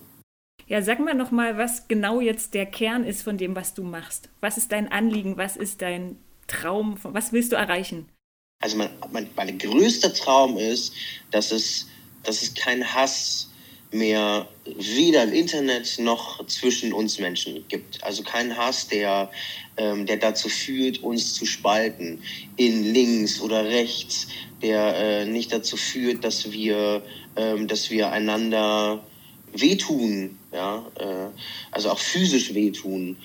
Ja, 0.66 0.80
sag 0.80 0.98
mal 0.98 1.14
noch 1.14 1.30
mal, 1.30 1.58
was 1.58 1.88
genau 1.88 2.20
jetzt 2.20 2.54
der 2.54 2.64
Kern 2.64 3.04
ist 3.04 3.22
von 3.22 3.36
dem, 3.36 3.54
was 3.54 3.74
du 3.74 3.82
machst. 3.82 4.30
Was 4.40 4.56
ist 4.56 4.72
dein 4.72 4.90
Anliegen? 4.90 5.36
Was 5.36 5.56
ist 5.56 5.82
dein 5.82 6.16
Traum? 6.46 6.96
Was 7.02 7.32
willst 7.32 7.52
du 7.52 7.56
erreichen? 7.56 8.08
Also 8.64 8.78
mein, 8.78 8.88
mein, 9.12 9.28
mein 9.36 9.58
größter 9.58 10.14
Traum 10.14 10.56
ist, 10.56 10.94
dass 11.30 11.52
es, 11.52 11.86
dass 12.22 12.40
es 12.40 12.54
keinen 12.54 12.94
Hass 12.94 13.50
mehr 13.92 14.48
weder 14.64 15.24
im 15.24 15.34
Internet 15.34 15.98
noch 15.98 16.46
zwischen 16.46 16.94
uns 16.94 17.18
Menschen 17.18 17.62
gibt. 17.68 18.02
Also 18.02 18.22
kein 18.22 18.56
Hass, 18.56 18.88
der, 18.88 19.30
ähm, 19.76 20.06
der 20.06 20.16
dazu 20.16 20.48
führt, 20.48 21.02
uns 21.02 21.34
zu 21.34 21.44
spalten 21.44 22.22
in 22.56 22.94
links 22.94 23.38
oder 23.42 23.66
rechts, 23.66 24.28
der 24.62 24.96
äh, 24.96 25.26
nicht 25.26 25.52
dazu 25.52 25.76
führt, 25.76 26.24
dass 26.24 26.50
wir, 26.50 27.02
ähm, 27.36 27.68
dass 27.68 27.90
wir 27.90 28.12
einander 28.12 29.04
wehtun, 29.52 30.38
ja, 30.54 30.90
äh, 30.98 31.28
also 31.70 31.90
auch 31.90 31.98
physisch 31.98 32.54
wehtun 32.54 33.18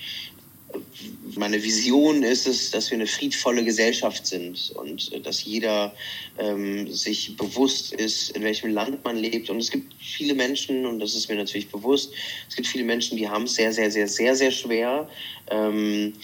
meine 1.36 1.62
Vision 1.62 2.22
ist 2.22 2.46
es, 2.46 2.70
dass 2.70 2.90
wir 2.90 2.96
eine 2.96 3.06
friedvolle 3.06 3.64
Gesellschaft 3.64 4.26
sind 4.26 4.72
und 4.74 5.12
äh, 5.12 5.20
dass 5.20 5.44
jeder 5.44 5.94
ähm, 6.38 6.92
sich 6.92 7.36
bewusst 7.36 7.92
ist, 7.92 8.30
in 8.30 8.42
welchem 8.42 8.72
Land 8.72 9.04
man 9.04 9.16
lebt. 9.16 9.50
Und 9.50 9.58
es 9.58 9.70
gibt 9.70 9.94
viele 9.98 10.34
Menschen, 10.34 10.86
und 10.86 10.98
das 11.00 11.14
ist 11.14 11.28
mir 11.28 11.36
natürlich 11.36 11.68
bewusst, 11.68 12.12
es 12.48 12.56
gibt 12.56 12.68
viele 12.68 12.84
Menschen, 12.84 13.16
die 13.16 13.28
haben 13.28 13.44
es 13.44 13.54
sehr, 13.54 13.72
sehr, 13.72 13.90
sehr, 13.90 14.08
sehr, 14.08 14.36
sehr 14.36 14.50
schwer. 14.50 15.08
Ähm, 15.50 16.14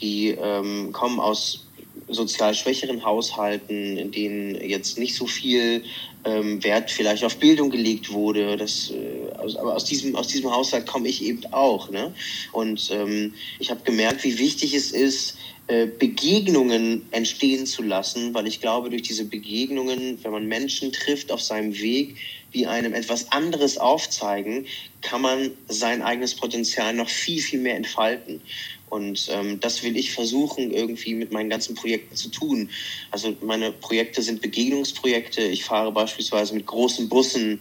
die 0.00 0.28
ähm, 0.30 0.92
kommen 0.92 1.20
aus 1.20 1.65
sozial 2.08 2.54
schwächeren 2.54 3.04
Haushalten, 3.04 3.96
in 3.96 4.10
denen 4.10 4.54
jetzt 4.60 4.98
nicht 4.98 5.14
so 5.14 5.26
viel 5.26 5.82
ähm, 6.24 6.62
Wert 6.62 6.90
vielleicht 6.90 7.24
auf 7.24 7.36
Bildung 7.36 7.70
gelegt 7.70 8.12
wurde. 8.12 8.56
Das, 8.56 8.90
äh, 8.90 9.36
aus, 9.38 9.56
aber 9.56 9.74
aus 9.74 9.84
diesem, 9.84 10.14
aus 10.16 10.28
diesem 10.28 10.50
Haushalt 10.50 10.86
komme 10.86 11.08
ich 11.08 11.22
eben 11.24 11.44
auch. 11.52 11.90
Ne? 11.90 12.14
Und 12.52 12.90
ähm, 12.92 13.34
ich 13.58 13.70
habe 13.70 13.82
gemerkt, 13.84 14.24
wie 14.24 14.38
wichtig 14.38 14.74
es 14.74 14.92
ist, 14.92 15.36
äh, 15.68 15.86
Begegnungen 15.86 17.06
entstehen 17.10 17.66
zu 17.66 17.82
lassen, 17.82 18.32
weil 18.34 18.46
ich 18.46 18.60
glaube, 18.60 18.88
durch 18.88 19.02
diese 19.02 19.24
Begegnungen, 19.24 20.18
wenn 20.22 20.30
man 20.30 20.46
Menschen 20.46 20.92
trifft 20.92 21.32
auf 21.32 21.42
seinem 21.42 21.76
Weg, 21.76 22.16
die 22.54 22.68
einem 22.68 22.94
etwas 22.94 23.32
anderes 23.32 23.76
aufzeigen, 23.76 24.66
kann 25.02 25.22
man 25.22 25.50
sein 25.68 26.02
eigenes 26.02 26.34
Potenzial 26.34 26.94
noch 26.94 27.08
viel, 27.08 27.42
viel 27.42 27.58
mehr 27.58 27.76
entfalten. 27.76 28.40
Und 28.88 29.28
ähm, 29.30 29.58
das 29.60 29.82
will 29.82 29.96
ich 29.96 30.12
versuchen, 30.12 30.70
irgendwie 30.70 31.14
mit 31.14 31.32
meinen 31.32 31.50
ganzen 31.50 31.74
Projekten 31.74 32.14
zu 32.14 32.28
tun. 32.28 32.70
Also 33.10 33.36
meine 33.42 33.72
Projekte 33.72 34.22
sind 34.22 34.40
Begegnungsprojekte. 34.40 35.42
Ich 35.42 35.64
fahre 35.64 35.90
beispielsweise 35.90 36.54
mit 36.54 36.66
großen 36.66 37.08
Bussen, 37.08 37.60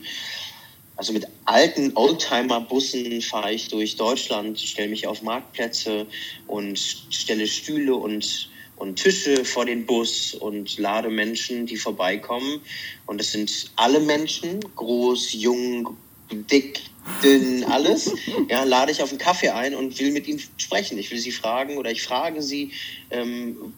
also 0.97 1.11
mit 1.11 1.27
alten 1.43 1.91
Oldtimer-Bussen 1.95 3.21
fahre 3.21 3.53
ich 3.53 3.67
durch 3.67 3.97
Deutschland, 3.97 4.59
stelle 4.59 4.87
mich 4.87 5.07
auf 5.07 5.21
Marktplätze 5.23 6.07
und 6.47 6.79
stelle 6.79 7.47
Stühle 7.47 7.95
und, 7.95 8.49
und 8.77 8.95
Tische 8.95 9.43
vor 9.43 9.65
den 9.65 9.85
Bus 9.85 10.33
und 10.33 10.77
lade 10.77 11.09
Menschen, 11.09 11.65
die 11.65 11.75
vorbeikommen. 11.75 12.61
Und 13.07 13.19
das 13.19 13.31
sind 13.31 13.71
alle 13.75 13.99
Menschen, 13.99 14.61
groß, 14.75 15.33
jung, 15.33 15.97
dick, 16.31 16.81
dünn, 17.21 17.63
alles, 17.65 18.11
ja, 18.49 18.63
lade 18.63 18.91
ich 18.91 19.01
auf 19.01 19.09
einen 19.09 19.19
Kaffee 19.19 19.49
ein 19.49 19.75
und 19.75 19.99
will 19.99 20.11
mit 20.11 20.27
ihnen 20.27 20.41
sprechen. 20.57 20.97
Ich 20.97 21.11
will 21.11 21.19
sie 21.19 21.31
fragen 21.31 21.77
oder 21.77 21.91
ich 21.91 22.01
frage 22.01 22.41
sie, 22.41 22.71
ähm, 23.11 23.73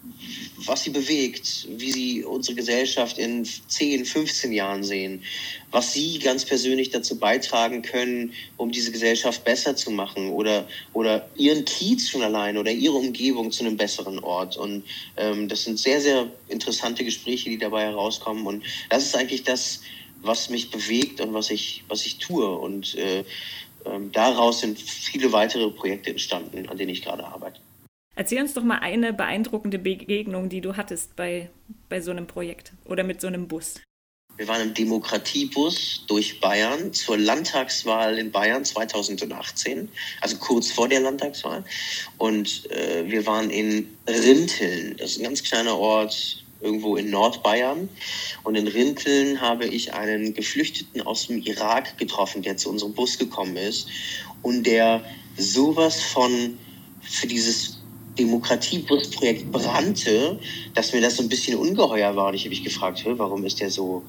was 0.58 0.84
sie 0.84 0.90
bewegt, 0.90 1.68
wie 1.70 1.92
sie 1.92 2.24
unsere 2.24 2.56
Gesellschaft 2.56 3.18
in 3.18 3.46
10, 3.46 4.06
15 4.06 4.52
Jahren 4.52 4.84
sehen, 4.84 5.24
was 5.72 5.94
sie 5.94 6.20
ganz 6.20 6.46
persönlich 6.46 6.90
dazu 6.90 7.18
beitragen 7.18 7.82
können, 7.82 8.34
um 8.56 8.72
diese 8.72 8.92
Gesellschaft 8.92 9.44
besser 9.44 9.76
zu 9.76 9.92
machen 9.92 10.32
oder, 10.32 10.68
oder 10.94 11.30
ihren 11.36 11.66
Kiez 11.66 12.10
schon 12.10 12.24
allein 12.24 12.58
oder 12.58 12.72
ihre 12.72 12.96
Umgebung 12.96 13.52
zu 13.52 13.66
einem 13.66 13.78
besseren 13.78 14.20
Ort. 14.20 14.58
Und 14.58 14.84
ähm, 15.18 15.48
das 15.48 15.66
sind 15.66 15.78
sehr, 15.80 16.02
sehr 16.02 16.32
interessante 16.48 17.04
Gespräche, 17.04 17.50
die 17.50 17.58
dabei 17.58 17.84
herauskommen. 17.84 18.46
Und 18.48 18.64
das 18.90 19.06
ist 19.06 19.16
eigentlich 19.16 19.44
das, 19.44 19.82
was 20.22 20.50
mich 20.50 20.72
bewegt 20.72 21.22
und 21.22 21.34
was 21.34 21.50
ich, 21.50 21.84
was 21.88 22.06
ich 22.06 22.18
tue. 22.18 22.50
Und 22.50 22.96
äh, 22.96 23.24
ähm, 23.86 24.12
daraus 24.12 24.62
sind 24.62 24.80
viele 24.80 25.32
weitere 25.32 25.70
Projekte 25.72 26.10
entstanden, 26.10 26.68
an 26.70 26.78
denen 26.78 26.90
ich 26.90 27.02
gerade 27.02 27.26
arbeite. 27.26 27.60
Erzähl 28.16 28.42
uns 28.42 28.54
doch 28.54 28.64
mal 28.64 28.80
eine 28.80 29.14
beeindruckende 29.14 29.78
Begegnung, 29.78 30.50
die 30.50 30.62
du 30.62 30.76
hattest 30.76 31.16
bei, 31.16 31.50
bei 31.88 32.02
so 32.02 32.12
einem 32.12 32.26
Projekt 32.26 32.74
oder 32.86 33.04
mit 33.04 33.22
so 33.22 33.28
einem 33.28 33.48
Bus. 33.48 33.76
Wir 34.38 34.48
waren 34.48 34.62
im 34.62 34.74
Demokratiebus 34.74 36.04
durch 36.08 36.40
Bayern 36.40 36.94
zur 36.94 37.18
Landtagswahl 37.18 38.20
in 38.20 38.32
Bayern 38.32 38.64
2018, 38.64 39.90
also 40.22 40.38
kurz 40.38 40.72
vor 40.72 40.88
der 40.88 41.00
Landtagswahl. 41.00 41.64
Und 42.20 42.70
äh, 42.72 43.04
wir 43.08 43.26
waren 43.26 43.50
in 43.50 43.88
Rinteln, 44.08 44.96
das 44.98 45.12
ist 45.12 45.18
ein 45.20 45.24
ganz 45.24 45.44
kleiner 45.44 45.76
Ort 45.78 46.44
irgendwo 46.62 46.96
in 46.96 47.10
Nordbayern. 47.10 47.90
Und 48.44 48.56
in 48.56 48.68
Rinteln 48.68 49.42
habe 49.42 49.66
ich 49.66 49.94
einen 49.94 50.34
Geflüchteten 50.34 51.02
aus 51.02 51.28
dem 51.28 51.42
Irak 51.42 51.98
getroffen, 51.98 52.42
der 52.42 52.58
zu 52.58 52.70
unserem 52.70 52.94
Bus 52.94 53.18
gekommen 53.18 53.58
ist 53.58 53.88
und 54.42 54.66
der 54.66 55.04
sowas 55.38 56.02
von 56.02 56.58
für 57.02 57.28
dieses 57.28 57.78
Demokratiebusprojekt 58.18 59.52
brannte, 59.52 60.40
dass 60.74 60.94
mir 60.94 61.02
das 61.02 61.18
so 61.18 61.24
ein 61.24 61.30
bisschen 61.30 61.58
ungeheuer 61.58 62.16
war. 62.16 62.30
Und 62.30 62.34
ich 62.34 62.42
habe 62.42 62.50
mich 62.50 62.64
gefragt, 62.64 63.04
warum 63.06 63.46
ist 63.46 63.60
der 63.60 63.70
so, 63.70 64.04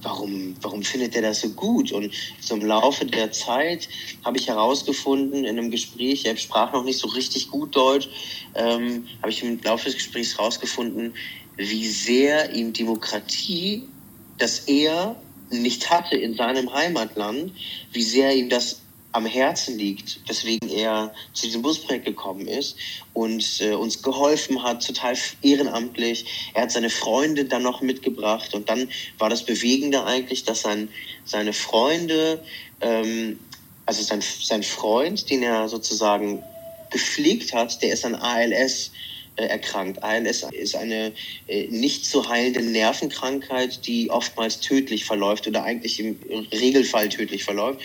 warum, 0.00 0.56
warum 0.62 0.82
findet 0.82 1.14
der 1.14 1.22
das 1.22 1.40
so 1.40 1.50
gut? 1.50 1.92
Und 1.92 2.12
so 2.40 2.54
im 2.54 2.64
Laufe 2.64 3.04
der 3.04 3.30
Zeit 3.32 3.88
habe 4.24 4.38
ich 4.38 4.48
herausgefunden 4.48 5.44
in 5.44 5.58
einem 5.58 5.70
Gespräch, 5.70 6.24
er 6.24 6.36
sprach 6.36 6.72
noch 6.72 6.84
nicht 6.84 6.98
so 6.98 7.08
richtig 7.08 7.50
gut 7.50 7.76
Deutsch, 7.76 8.08
ähm, 8.54 9.06
habe 9.20 9.30
ich 9.30 9.42
im 9.42 9.60
Laufe 9.62 9.84
des 9.84 9.94
Gesprächs 9.94 10.38
herausgefunden, 10.38 11.14
wie 11.56 11.86
sehr 11.86 12.54
ihm 12.54 12.72
Demokratie, 12.72 13.84
das 14.38 14.60
er 14.60 15.16
nicht 15.50 15.90
hatte 15.90 16.16
in 16.16 16.34
seinem 16.34 16.72
Heimatland, 16.72 17.52
wie 17.92 18.02
sehr 18.02 18.34
ihm 18.34 18.48
das 18.48 18.80
am 19.12 19.26
Herzen 19.26 19.78
liegt, 19.78 20.20
weswegen 20.26 20.70
er 20.70 21.12
zu 21.34 21.46
diesem 21.46 21.60
Busprojekt 21.60 22.06
gekommen 22.06 22.48
ist 22.48 22.76
und 23.12 23.60
äh, 23.60 23.74
uns 23.74 24.02
geholfen 24.02 24.62
hat, 24.62 24.86
total 24.86 25.14
ehrenamtlich. 25.42 26.24
Er 26.54 26.62
hat 26.62 26.72
seine 26.72 26.88
Freunde 26.88 27.44
dann 27.44 27.62
noch 27.62 27.82
mitgebracht 27.82 28.54
und 28.54 28.70
dann 28.70 28.88
war 29.18 29.28
das 29.28 29.44
Bewegende 29.44 30.04
eigentlich, 30.04 30.44
dass 30.44 30.62
sein, 30.62 30.88
seine 31.26 31.52
Freunde, 31.52 32.42
ähm, 32.80 33.38
also 33.84 34.02
sein, 34.02 34.22
sein 34.22 34.62
Freund, 34.62 35.28
den 35.28 35.42
er 35.42 35.68
sozusagen 35.68 36.42
gepflegt 36.90 37.52
hat, 37.52 37.82
der 37.82 37.92
ist 37.92 38.04
an 38.06 38.14
ALS 38.14 38.92
erkrankt. 39.36 40.02
ALS 40.02 40.46
ist 40.52 40.76
eine 40.76 41.12
äh, 41.46 41.66
nicht 41.68 42.04
zu 42.04 42.28
heilende 42.28 42.62
Nervenkrankheit, 42.62 43.86
die 43.86 44.10
oftmals 44.10 44.60
tödlich 44.60 45.04
verläuft 45.04 45.46
oder 45.46 45.62
eigentlich 45.64 46.00
im 46.00 46.18
Regelfall 46.52 47.08
tödlich 47.08 47.44
verläuft. 47.44 47.80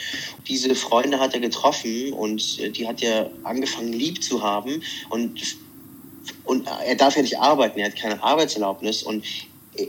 Diese 0.47 0.75
Freunde 0.75 1.19
hat 1.19 1.33
er 1.33 1.39
getroffen 1.39 2.13
und 2.13 2.59
äh, 2.59 2.69
die 2.69 2.87
hat 2.87 3.01
er 3.01 3.31
angefangen 3.43 3.93
lieb 3.93 4.23
zu 4.23 4.43
haben 4.43 4.83
und 5.09 5.57
und 6.43 6.67
er 6.85 6.95
darf 6.95 7.15
ja 7.15 7.21
nicht 7.21 7.39
arbeiten, 7.39 7.79
er 7.79 7.87
hat 7.87 7.95
keine 7.95 8.21
Arbeitserlaubnis 8.21 9.03
und 9.03 9.23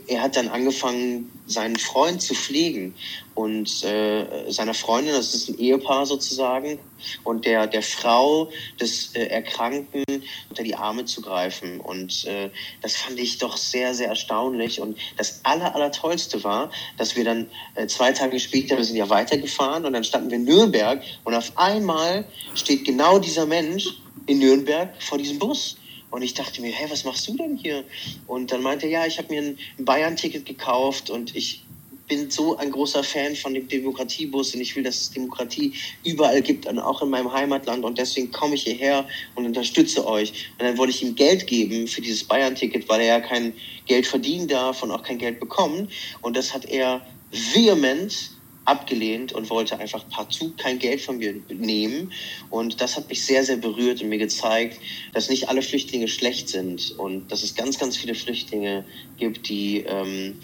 er 0.06 0.22
hat 0.22 0.36
dann 0.36 0.48
angefangen, 0.48 1.30
seinen 1.46 1.76
Freund 1.76 2.20
zu 2.20 2.34
pflegen 2.34 2.94
und 3.34 3.84
äh, 3.84 4.50
seiner 4.50 4.74
Freundin, 4.74 5.14
das 5.14 5.34
ist 5.34 5.48
ein 5.48 5.58
Ehepaar 5.58 6.06
sozusagen, 6.06 6.78
und 7.24 7.44
der, 7.44 7.66
der 7.66 7.82
Frau 7.82 8.50
des 8.80 9.14
äh, 9.14 9.26
Erkrankten 9.26 10.04
unter 10.48 10.62
die 10.62 10.74
Arme 10.74 11.04
zu 11.04 11.22
greifen. 11.22 11.80
Und 11.80 12.24
äh, 12.26 12.50
das 12.82 12.96
fand 12.96 13.18
ich 13.18 13.38
doch 13.38 13.56
sehr, 13.56 13.94
sehr 13.94 14.08
erstaunlich. 14.08 14.80
Und 14.80 14.98
das 15.16 15.40
Aller, 15.44 15.74
Allertollste 15.74 16.42
war, 16.44 16.70
dass 16.96 17.16
wir 17.16 17.24
dann 17.24 17.46
äh, 17.76 17.86
zwei 17.86 18.12
Tage 18.12 18.40
später, 18.40 18.76
wir 18.76 18.84
sind 18.84 18.96
ja 18.96 19.08
weitergefahren 19.08 19.84
und 19.84 19.92
dann 19.92 20.04
standen 20.04 20.30
wir 20.30 20.38
in 20.38 20.44
Nürnberg 20.44 21.02
und 21.24 21.34
auf 21.34 21.52
einmal 21.56 22.24
steht 22.54 22.84
genau 22.84 23.18
dieser 23.18 23.46
Mensch 23.46 23.88
in 24.26 24.40
Nürnberg 24.40 24.90
vor 25.02 25.18
diesem 25.18 25.38
Bus. 25.38 25.76
Und 26.10 26.22
ich 26.22 26.34
dachte 26.34 26.60
mir, 26.62 26.72
hey, 26.72 26.90
was 26.90 27.04
machst 27.04 27.28
du 27.28 27.36
denn 27.36 27.56
hier? 27.56 27.84
Und 28.26 28.50
dann 28.52 28.62
meinte 28.62 28.86
er, 28.86 28.92
ja, 28.92 29.06
ich 29.06 29.18
habe 29.18 29.32
mir 29.32 29.42
ein 29.42 29.58
Bayern-Ticket 29.84 30.46
gekauft 30.46 31.10
und 31.10 31.36
ich 31.36 31.64
bin 32.08 32.30
so 32.30 32.56
ein 32.56 32.70
großer 32.70 33.04
Fan 33.04 33.36
von 33.36 33.54
dem 33.54 33.68
Demokratiebus 33.68 34.54
und 34.54 34.62
ich 34.62 34.74
will, 34.74 34.82
dass 34.82 34.96
es 34.96 35.10
Demokratie 35.10 35.74
überall 36.04 36.40
gibt, 36.42 36.66
und 36.66 36.78
auch 36.78 37.02
in 37.02 37.10
meinem 37.10 37.32
Heimatland. 37.32 37.84
Und 37.84 37.98
deswegen 37.98 38.32
komme 38.32 38.54
ich 38.54 38.64
hierher 38.64 39.06
und 39.34 39.44
unterstütze 39.46 40.06
euch. 40.06 40.48
Und 40.58 40.64
dann 40.64 40.78
wollte 40.78 40.92
ich 40.92 41.02
ihm 41.02 41.14
Geld 41.14 41.46
geben 41.46 41.86
für 41.86 42.00
dieses 42.00 42.24
Bayern-Ticket, 42.24 42.88
weil 42.88 43.00
er 43.00 43.06
ja 43.06 43.20
kein 43.20 43.52
Geld 43.86 44.06
verdienen 44.06 44.48
darf 44.48 44.82
und 44.82 44.90
auch 44.90 45.02
kein 45.02 45.18
Geld 45.18 45.38
bekommen. 45.38 45.88
Und 46.22 46.36
das 46.36 46.54
hat 46.54 46.64
er 46.64 47.06
vehement 47.30 48.37
abgelehnt 48.68 49.32
und 49.32 49.48
wollte 49.50 49.78
einfach 49.78 50.06
partout 50.08 50.52
kein 50.58 50.78
Geld 50.78 51.00
von 51.00 51.18
mir 51.18 51.34
nehmen. 51.48 52.12
Und 52.50 52.80
das 52.80 52.96
hat 52.96 53.08
mich 53.08 53.24
sehr, 53.24 53.42
sehr 53.44 53.56
berührt 53.56 54.02
und 54.02 54.10
mir 54.10 54.18
gezeigt, 54.18 54.78
dass 55.12 55.30
nicht 55.30 55.48
alle 55.48 55.62
Flüchtlinge 55.62 56.08
schlecht 56.08 56.48
sind 56.48 56.94
und 56.98 57.32
dass 57.32 57.42
es 57.42 57.54
ganz, 57.54 57.78
ganz 57.78 57.96
viele 57.96 58.14
Flüchtlinge 58.14 58.84
gibt, 59.18 59.48
die, 59.48 59.84
ähm, 59.86 60.38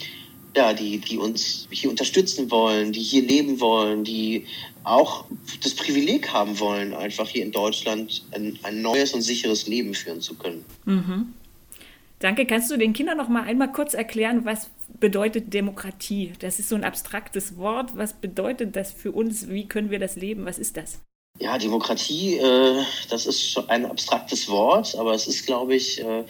ja, 0.57 0.73
die, 0.73 0.99
die 0.99 1.19
uns 1.19 1.69
hier 1.71 1.91
unterstützen 1.91 2.51
wollen, 2.51 2.93
die 2.93 3.01
hier 3.03 3.23
leben 3.23 3.61
wollen, 3.61 4.05
die 4.05 4.47
auch 4.85 5.27
das 5.63 5.75
Privileg 5.75 6.33
haben 6.33 6.59
wollen, 6.61 6.95
einfach 6.95 7.29
hier 7.29 7.43
in 7.43 7.53
Deutschland 7.53 8.25
ein, 8.33 8.59
ein 8.63 8.81
neues 8.83 9.13
und 9.13 9.23
sicheres 9.23 9.67
Leben 9.67 9.95
führen 9.95 10.21
zu 10.21 10.35
können. 10.35 10.65
Mhm. 10.85 11.35
Danke. 12.21 12.47
Kannst 12.47 12.71
du 12.71 12.79
den 12.79 12.93
Kindern 12.93 13.19
noch 13.19 13.29
mal 13.29 13.43
einmal 13.43 13.73
kurz 13.73 13.93
erklären, 13.93 14.45
was 14.45 14.71
bedeutet 15.01 15.53
Demokratie? 15.53 16.33
Das 16.39 16.59
ist 16.59 16.69
so 16.69 16.75
ein 16.75 16.85
abstraktes 16.85 17.57
Wort. 17.57 17.97
Was 17.97 18.15
bedeutet 18.15 18.77
das 18.77 18.93
für 18.93 19.13
uns? 19.13 19.49
Wie 19.49 19.67
können 19.67 19.91
wir 19.91 19.99
das 19.99 20.17
leben? 20.17 20.45
Was 20.45 20.59
ist 20.59 20.77
das? 20.77 21.01
Ja, 21.41 21.59
Demokratie, 21.59 22.39
äh, 22.39 22.85
das 23.11 23.27
ist 23.27 23.59
ein 23.69 23.87
abstraktes 23.87 24.49
Wort, 24.49 24.95
aber 24.95 25.15
es 25.15 25.27
ist, 25.27 25.47
glaube 25.47 25.75
ich, 25.75 26.01
äh, 26.01 26.25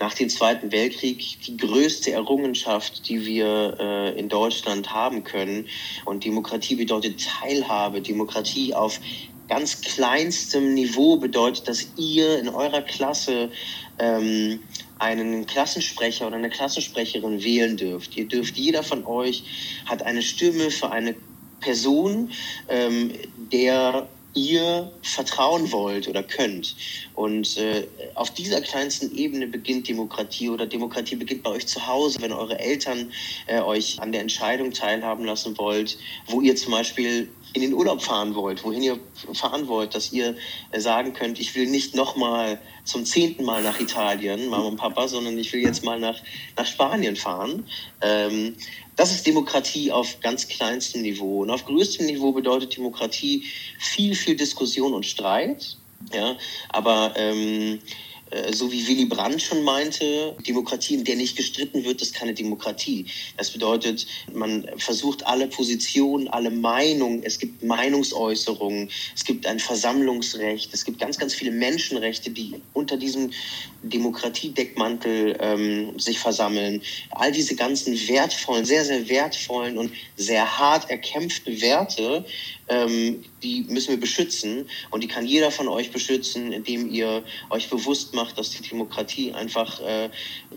nach 0.00 0.14
dem 0.14 0.28
Zweiten 0.28 0.72
Weltkrieg 0.72 1.40
die 1.46 1.56
größte 1.56 2.10
Errungenschaft, 2.10 3.08
die 3.08 3.24
wir 3.24 3.76
äh, 3.78 4.18
in 4.18 4.28
Deutschland 4.28 4.92
haben 4.92 5.22
können. 5.22 5.68
Und 6.04 6.24
Demokratie 6.24 6.74
bedeutet 6.74 7.24
Teilhabe, 7.24 8.00
Demokratie 8.00 8.74
auf 8.74 9.00
ganz 9.48 9.80
kleinstem 9.80 10.74
Niveau 10.74 11.16
bedeutet, 11.16 11.68
dass 11.68 11.88
ihr 11.96 12.38
in 12.38 12.48
eurer 12.48 12.82
Klasse 12.82 13.50
ähm, 13.98 14.60
einen 14.98 15.46
Klassensprecher 15.46 16.26
oder 16.26 16.36
eine 16.36 16.50
Klassensprecherin 16.50 17.42
wählen 17.42 17.76
dürft. 17.76 18.16
Ihr 18.16 18.26
dürft, 18.26 18.56
jeder 18.56 18.82
von 18.82 19.04
euch 19.04 19.44
hat 19.86 20.02
eine 20.02 20.22
Stimme 20.22 20.70
für 20.70 20.90
eine 20.90 21.14
Person, 21.60 22.30
ähm, 22.68 23.12
der 23.52 24.08
ihr 24.34 24.92
vertrauen 25.02 25.72
wollt 25.72 26.08
oder 26.08 26.22
könnt. 26.22 26.76
Und 27.18 27.56
äh, 27.56 27.88
auf 28.14 28.30
dieser 28.30 28.60
kleinsten 28.60 29.12
Ebene 29.12 29.48
beginnt 29.48 29.88
Demokratie 29.88 30.50
oder 30.50 30.66
Demokratie 30.66 31.16
beginnt 31.16 31.42
bei 31.42 31.50
euch 31.50 31.66
zu 31.66 31.84
Hause, 31.84 32.22
wenn 32.22 32.30
eure 32.30 32.60
Eltern 32.60 33.10
äh, 33.48 33.60
euch 33.60 34.00
an 34.00 34.12
der 34.12 34.20
Entscheidung 34.20 34.70
teilhaben 34.70 35.24
lassen 35.24 35.58
wollt, 35.58 35.98
wo 36.28 36.40
ihr 36.42 36.54
zum 36.54 36.70
Beispiel 36.70 37.28
in 37.54 37.62
den 37.62 37.74
Urlaub 37.74 38.02
fahren 38.02 38.36
wollt, 38.36 38.62
wohin 38.62 38.84
ihr 38.84 39.00
fahren 39.32 39.66
wollt, 39.66 39.96
dass 39.96 40.12
ihr 40.12 40.36
äh, 40.70 40.78
sagen 40.78 41.12
könnt, 41.12 41.40
ich 41.40 41.56
will 41.56 41.66
nicht 41.66 41.96
nochmal 41.96 42.60
zum 42.84 43.04
zehnten 43.04 43.44
Mal 43.44 43.64
nach 43.64 43.80
Italien, 43.80 44.48
Mama 44.48 44.68
und 44.68 44.76
Papa, 44.76 45.08
sondern 45.08 45.36
ich 45.38 45.52
will 45.52 45.62
jetzt 45.62 45.82
mal 45.82 45.98
nach, 45.98 46.20
nach 46.56 46.66
Spanien 46.66 47.16
fahren. 47.16 47.66
Ähm, 48.00 48.54
das 48.94 49.10
ist 49.10 49.26
Demokratie 49.26 49.90
auf 49.90 50.20
ganz 50.20 50.46
kleinstem 50.46 51.02
Niveau. 51.02 51.42
Und 51.42 51.50
auf 51.50 51.64
größtem 51.64 52.06
Niveau 52.06 52.30
bedeutet 52.30 52.76
Demokratie 52.76 53.44
viel, 53.80 54.14
viel 54.14 54.36
Diskussion 54.36 54.94
und 54.94 55.04
Streit. 55.04 55.78
Ja, 56.12 56.36
aber 56.68 57.12
ähm, 57.16 57.74
äh, 57.74 57.78
so 58.52 58.70
wie 58.70 58.86
Willy 58.86 59.06
Brandt 59.06 59.42
schon 59.42 59.62
meinte, 59.62 60.36
Demokratie, 60.46 60.94
in 60.94 61.04
der 61.04 61.16
nicht 61.16 61.36
gestritten 61.36 61.84
wird, 61.84 62.02
ist 62.02 62.14
keine 62.14 62.34
Demokratie. 62.34 63.06
Das 63.36 63.50
bedeutet, 63.50 64.06
man 64.32 64.68
versucht 64.76 65.26
alle 65.26 65.46
Positionen, 65.48 66.28
alle 66.28 66.50
Meinungen, 66.50 67.22
es 67.22 67.38
gibt 67.38 67.62
Meinungsäußerungen, 67.62 68.90
es 69.14 69.24
gibt 69.24 69.46
ein 69.46 69.58
Versammlungsrecht, 69.58 70.72
es 70.72 70.84
gibt 70.84 70.98
ganz, 70.98 71.18
ganz 71.18 71.34
viele 71.34 71.50
Menschenrechte, 71.50 72.30
die 72.30 72.54
unter 72.72 72.96
diesem 72.96 73.30
Demokratiedeckmantel 73.82 75.36
ähm, 75.40 75.98
sich 75.98 76.18
versammeln. 76.18 76.82
All 77.10 77.32
diese 77.32 77.54
ganzen 77.56 77.94
wertvollen, 78.08 78.64
sehr, 78.64 78.84
sehr 78.84 79.08
wertvollen 79.08 79.78
und 79.78 79.92
sehr 80.16 80.58
hart 80.58 80.90
erkämpften 80.90 81.60
Werte 81.60 82.24
ähm, 82.68 83.24
die 83.42 83.64
müssen 83.68 83.90
wir 83.90 84.00
beschützen 84.00 84.68
und 84.90 85.02
die 85.02 85.08
kann 85.08 85.26
jeder 85.26 85.50
von 85.50 85.68
euch 85.68 85.90
beschützen, 85.90 86.52
indem 86.52 86.90
ihr 86.90 87.24
euch 87.50 87.70
bewusst 87.70 88.14
macht, 88.14 88.17
dass 88.32 88.50
die 88.50 88.68
Demokratie 88.68 89.32
einfach 89.32 89.80
äh, 89.80 90.10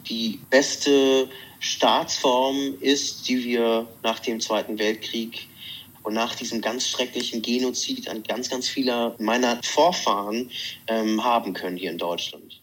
die 0.08 0.40
beste 0.50 1.30
Staatsform 1.60 2.76
ist, 2.80 3.28
die 3.28 3.44
wir 3.44 3.88
nach 4.04 4.20
dem 4.20 4.40
Zweiten 4.40 4.80
Weltkrieg 4.80 5.48
und 6.04 6.14
nach 6.14 6.36
diesem 6.36 6.62
ganz 6.62 6.88
schrecklichen 6.88 7.42
Genozid 7.42 8.10
an 8.10 8.24
ganz, 8.24 8.50
ganz 8.50 8.68
vieler 8.68 9.16
meiner 9.20 9.62
Vorfahren 9.64 10.50
ähm, 10.88 11.24
haben 11.24 11.54
können 11.54 11.78
hier 11.78 11.92
in 11.92 11.98
Deutschland. 11.98 12.62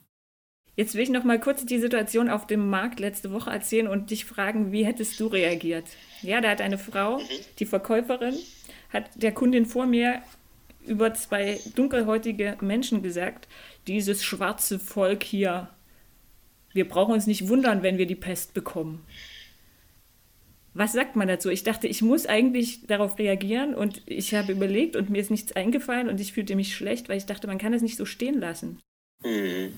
Jetzt 0.75 0.95
will 0.95 1.03
ich 1.03 1.11
noch 1.11 1.25
mal 1.25 1.41
kurz 1.41 1.65
die 1.65 1.79
Situation 1.79 2.29
auf 2.29 2.47
dem 2.47 2.71
Markt 2.71 3.01
letzte 3.01 3.33
Woche 3.33 3.51
erzählen 3.51 3.89
und 3.89 4.11
dich 4.11 4.25
fragen, 4.25 4.71
wie 4.71 4.87
hättest 4.87 5.19
du 5.19 5.27
reagiert? 5.27 5.87
Ja, 6.23 6.41
da 6.41 6.51
hat 6.51 6.61
eine 6.61 6.79
Frau, 6.79 7.19
mhm. 7.19 7.25
die 7.59 7.67
Verkäuferin, 7.67 8.39
hat 8.93 9.11
der 9.17 9.33
Kundin 9.33 9.67
vor 9.67 9.87
mir 9.87 10.23
über 10.89 11.15
zwei 11.15 11.61
dunkelhäutige 11.75 12.57
Menschen 12.61 13.03
gesagt, 13.03 13.49
dieses 13.87 14.25
schwarze 14.25 14.79
Volk 14.79 15.23
hier, 15.23 15.71
wir 16.73 16.89
brauchen 16.89 17.15
uns 17.15 17.27
nicht 17.27 17.49
wundern, 17.49 17.83
wenn 17.83 17.99
wir 17.99 18.07
die 18.07 18.15
Pest 18.15 18.55
bekommen. 18.55 19.05
Was 20.75 20.93
sagt 20.93 21.17
man 21.17 21.29
dazu? 21.29 21.51
Ich 21.51 21.65
dachte, 21.65 21.89
ich 21.89 22.03
muss 22.03 22.27
eigentlich 22.27 22.87
darauf 22.87 23.19
reagieren 23.19 23.75
und 23.75 24.03
ich 24.07 24.35
habe 24.35 24.53
überlegt 24.53 24.95
und 24.95 25.11
mir 25.11 25.21
ist 25.21 25.31
nichts 25.31 25.53
eingefallen 25.53 26.09
und 26.09 26.21
ich 26.21 26.33
fühlte 26.33 26.55
mich 26.55 26.77
schlecht, 26.77 27.09
weil 27.09 27.19
ich 27.19 27.27
dachte, 27.27 27.47
man 27.47 27.59
kann 27.59 27.73
es 27.73 27.83
nicht 27.83 27.97
so 27.97 28.05
stehen 28.05 28.39
lassen. 28.39 28.79
Mhm. 29.25 29.73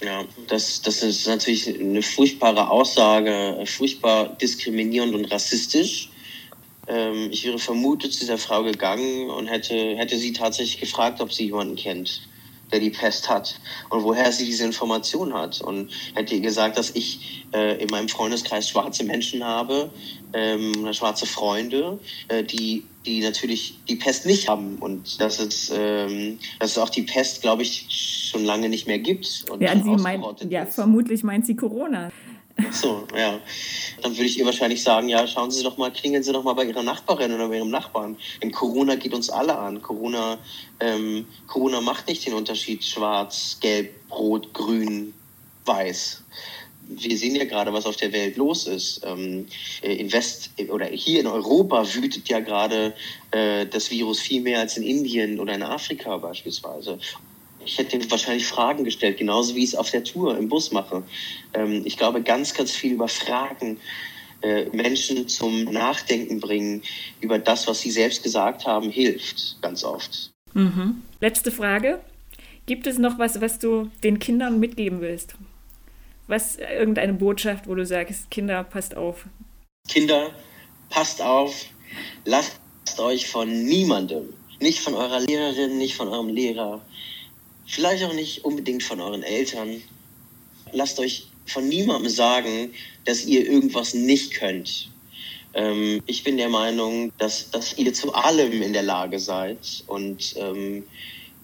Ja, 0.00 0.24
das, 0.46 0.80
das 0.80 1.02
ist 1.02 1.26
natürlich 1.26 1.68
eine 1.80 2.02
furchtbare 2.02 2.70
Aussage, 2.70 3.62
furchtbar 3.66 4.36
diskriminierend 4.40 5.14
und 5.14 5.24
rassistisch. 5.24 6.10
Ähm, 6.88 7.28
ich 7.30 7.44
wäre 7.44 7.58
vermutet 7.58 8.12
zu 8.12 8.20
dieser 8.20 8.38
Frau 8.38 8.62
gegangen 8.62 9.30
und 9.30 9.46
hätte, 9.46 9.74
hätte 9.96 10.16
sie 10.16 10.32
tatsächlich 10.32 10.80
gefragt, 10.80 11.20
ob 11.20 11.32
sie 11.32 11.46
jemanden 11.46 11.76
kennt, 11.76 12.22
der 12.72 12.80
die 12.80 12.90
Pest 12.90 13.28
hat 13.28 13.60
und 13.90 14.02
woher 14.02 14.30
sie 14.32 14.44
diese 14.46 14.64
Information 14.64 15.34
hat. 15.34 15.60
Und 15.60 15.90
hätte 16.14 16.34
ihr 16.34 16.40
gesagt, 16.40 16.78
dass 16.78 16.90
ich 16.90 17.46
äh, 17.54 17.82
in 17.82 17.88
meinem 17.90 18.08
Freundeskreis 18.08 18.68
schwarze 18.68 19.04
Menschen 19.04 19.44
habe, 19.44 19.90
ähm, 20.32 20.92
schwarze 20.92 21.26
Freunde, 21.26 21.98
äh, 22.28 22.42
die, 22.42 22.84
die 23.06 23.20
natürlich 23.20 23.78
die 23.88 23.96
Pest 23.96 24.26
nicht 24.26 24.48
haben. 24.48 24.76
Und 24.76 25.20
dass 25.20 25.38
es, 25.38 25.70
ähm, 25.74 26.38
dass 26.58 26.72
es 26.72 26.78
auch 26.78 26.90
die 26.90 27.02
Pest, 27.02 27.42
glaube 27.42 27.62
ich, 27.62 27.86
schon 28.30 28.44
lange 28.44 28.68
nicht 28.68 28.86
mehr 28.86 28.98
gibt. 28.98 29.44
Und 29.50 29.60
ja, 29.60 29.74
sie 29.74 29.96
meint, 29.96 30.24
ja, 30.48 30.66
vermutlich 30.66 31.22
meint 31.22 31.46
sie 31.46 31.56
Corona. 31.56 32.10
Ach 32.58 32.72
so, 32.72 33.06
ja. 33.16 33.38
Dann 34.02 34.16
würde 34.16 34.26
ich 34.26 34.38
ihr 34.38 34.46
wahrscheinlich 34.46 34.82
sagen, 34.82 35.08
ja, 35.08 35.26
schauen 35.26 35.50
Sie 35.50 35.62
doch 35.62 35.76
mal, 35.76 35.92
klingeln 35.92 36.22
Sie 36.22 36.32
doch 36.32 36.44
mal 36.44 36.54
bei 36.54 36.64
Ihrer 36.64 36.82
Nachbarin 36.82 37.32
oder 37.32 37.48
bei 37.48 37.56
Ihrem 37.56 37.70
Nachbarn. 37.70 38.16
Denn 38.42 38.52
Corona 38.52 38.96
geht 38.96 39.14
uns 39.14 39.30
alle 39.30 39.56
an. 39.56 39.82
Corona, 39.82 40.38
ähm, 40.80 41.26
Corona 41.46 41.80
macht 41.80 42.08
nicht 42.08 42.26
den 42.26 42.34
Unterschied 42.34 42.84
schwarz, 42.84 43.58
gelb, 43.60 43.94
rot, 44.10 44.52
grün, 44.54 45.14
weiß. 45.64 46.22
Wir 46.90 47.18
sehen 47.18 47.34
ja 47.34 47.44
gerade, 47.44 47.72
was 47.74 47.84
auf 47.84 47.96
der 47.96 48.12
Welt 48.12 48.36
los 48.36 48.66
ist. 48.66 49.02
Ähm, 49.04 49.46
äh, 49.82 49.94
in 49.94 50.10
West 50.12 50.50
oder 50.68 50.86
hier 50.86 51.20
in 51.20 51.26
Europa 51.26 51.94
wütet 51.94 52.28
ja 52.28 52.40
gerade 52.40 52.94
äh, 53.30 53.66
das 53.66 53.90
Virus 53.90 54.20
viel 54.20 54.40
mehr 54.40 54.60
als 54.60 54.76
in 54.78 54.84
Indien 54.84 55.38
oder 55.38 55.54
in 55.54 55.62
Afrika 55.62 56.16
beispielsweise 56.16 56.98
ich 57.68 57.76
hätte 57.76 58.10
wahrscheinlich 58.10 58.46
Fragen 58.46 58.84
gestellt, 58.84 59.18
genauso 59.18 59.54
wie 59.54 59.62
ich 59.62 59.70
es 59.70 59.74
auf 59.74 59.90
der 59.90 60.02
Tour 60.02 60.36
im 60.38 60.48
Bus 60.48 60.72
mache. 60.72 61.02
Ähm, 61.52 61.82
ich 61.84 61.98
glaube, 61.98 62.22
ganz, 62.22 62.54
ganz 62.54 62.72
viel 62.72 62.92
über 62.92 63.08
Fragen 63.08 63.78
äh, 64.40 64.64
Menschen 64.70 65.28
zum 65.28 65.64
Nachdenken 65.64 66.40
bringen 66.40 66.82
über 67.20 67.38
das, 67.38 67.68
was 67.68 67.80
sie 67.80 67.90
selbst 67.90 68.22
gesagt 68.22 68.66
haben, 68.66 68.90
hilft 68.90 69.58
ganz 69.60 69.84
oft. 69.84 70.30
Mhm. 70.54 71.02
Letzte 71.20 71.50
Frage. 71.50 72.00
Gibt 72.64 72.86
es 72.86 72.98
noch 72.98 73.18
was, 73.18 73.40
was 73.40 73.58
du 73.58 73.90
den 74.02 74.18
Kindern 74.18 74.60
mitgeben 74.60 75.00
willst? 75.00 75.34
Was, 76.26 76.56
irgendeine 76.56 77.14
Botschaft, 77.14 77.66
wo 77.66 77.74
du 77.74 77.84
sagst, 77.84 78.30
Kinder, 78.30 78.64
passt 78.64 78.96
auf. 78.96 79.26
Kinder, 79.88 80.30
passt 80.90 81.20
auf, 81.22 81.66
lasst 82.24 82.60
euch 82.98 83.26
von 83.28 83.48
niemandem, 83.64 84.34
nicht 84.60 84.80
von 84.80 84.94
eurer 84.94 85.20
Lehrerin, 85.20 85.78
nicht 85.78 85.96
von 85.96 86.08
eurem 86.08 86.28
Lehrer, 86.28 86.82
vielleicht 87.68 88.02
auch 88.04 88.14
nicht 88.14 88.44
unbedingt 88.44 88.82
von 88.82 89.00
euren 89.00 89.22
Eltern. 89.22 89.82
Lasst 90.72 90.98
euch 90.98 91.28
von 91.46 91.68
niemandem 91.68 92.10
sagen, 92.10 92.72
dass 93.04 93.24
ihr 93.24 93.48
irgendwas 93.48 93.94
nicht 93.94 94.32
könnt. 94.32 94.90
Ähm, 95.54 96.02
ich 96.06 96.24
bin 96.24 96.36
der 96.36 96.48
Meinung, 96.48 97.12
dass, 97.18 97.50
dass 97.50 97.76
ihr 97.78 97.92
zu 97.94 98.12
allem 98.12 98.62
in 98.62 98.72
der 98.72 98.82
Lage 98.82 99.18
seid 99.18 99.84
und 99.86 100.34
ähm, 100.36 100.84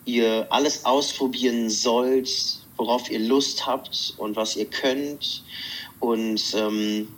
ihr 0.05 0.47
alles 0.51 0.85
ausprobieren 0.85 1.71
sollt, 1.71 2.31
worauf 2.77 3.11
ihr 3.11 3.21
Lust 3.21 3.67
habt 3.67 4.15
und 4.17 4.37
was 4.37 4.57
ihr 4.57 4.67
könnt. 4.67 5.45
Und 6.01 6.43
ähm, 6.55 7.09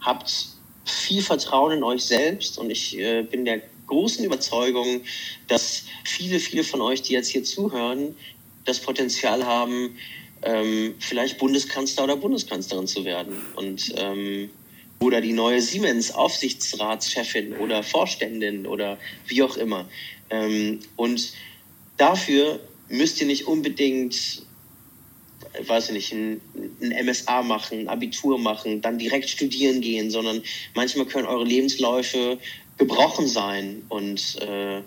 habt 0.00 0.48
viel 0.84 1.22
Vertrauen 1.22 1.72
in 1.72 1.82
euch 1.82 2.04
selbst. 2.04 2.58
Und 2.58 2.70
ich 2.70 2.98
äh, 2.98 3.22
bin 3.22 3.44
der 3.44 3.62
großen 3.86 4.24
Überzeugung, 4.24 5.02
dass 5.48 5.84
viele, 6.04 6.38
viele 6.38 6.64
von 6.64 6.80
euch, 6.80 7.02
die 7.02 7.12
jetzt 7.12 7.28
hier 7.28 7.44
zuhören, 7.44 8.14
das 8.70 8.80
Potenzial 8.80 9.44
haben, 9.44 9.96
ähm, 10.42 10.94
vielleicht 10.98 11.38
Bundeskanzler 11.38 12.04
oder 12.04 12.16
Bundeskanzlerin 12.16 12.86
zu 12.86 13.04
werden. 13.04 13.34
Und 13.56 13.92
ähm, 13.96 14.50
oder 15.00 15.20
die 15.20 15.32
neue 15.32 15.62
Siemens-Aufsichtsratschefin 15.62 17.54
oder 17.54 17.82
Vorständin 17.82 18.66
oder 18.66 18.98
wie 19.26 19.42
auch 19.42 19.56
immer. 19.56 19.88
Ähm, 20.28 20.80
und 20.96 21.32
dafür 21.96 22.60
müsst 22.88 23.20
ihr 23.20 23.26
nicht 23.26 23.46
unbedingt, 23.46 24.42
weiß 25.66 25.88
ich 25.88 25.94
nicht, 25.94 26.12
ein, 26.12 26.40
ein, 26.82 27.06
MSA 27.06 27.42
machen, 27.42 27.80
ein 27.80 27.88
Abitur 27.88 28.38
machen, 28.38 28.82
dann 28.82 28.98
direkt 28.98 29.28
studieren 29.30 29.80
gehen, 29.80 30.10
sondern 30.10 30.42
manchmal 30.74 31.06
können 31.06 31.26
eure 31.26 31.44
Lebensläufe 31.44 32.38
gebrochen 32.76 33.26
sein. 33.26 33.82
Und 33.88 34.36
äh, 34.42 34.82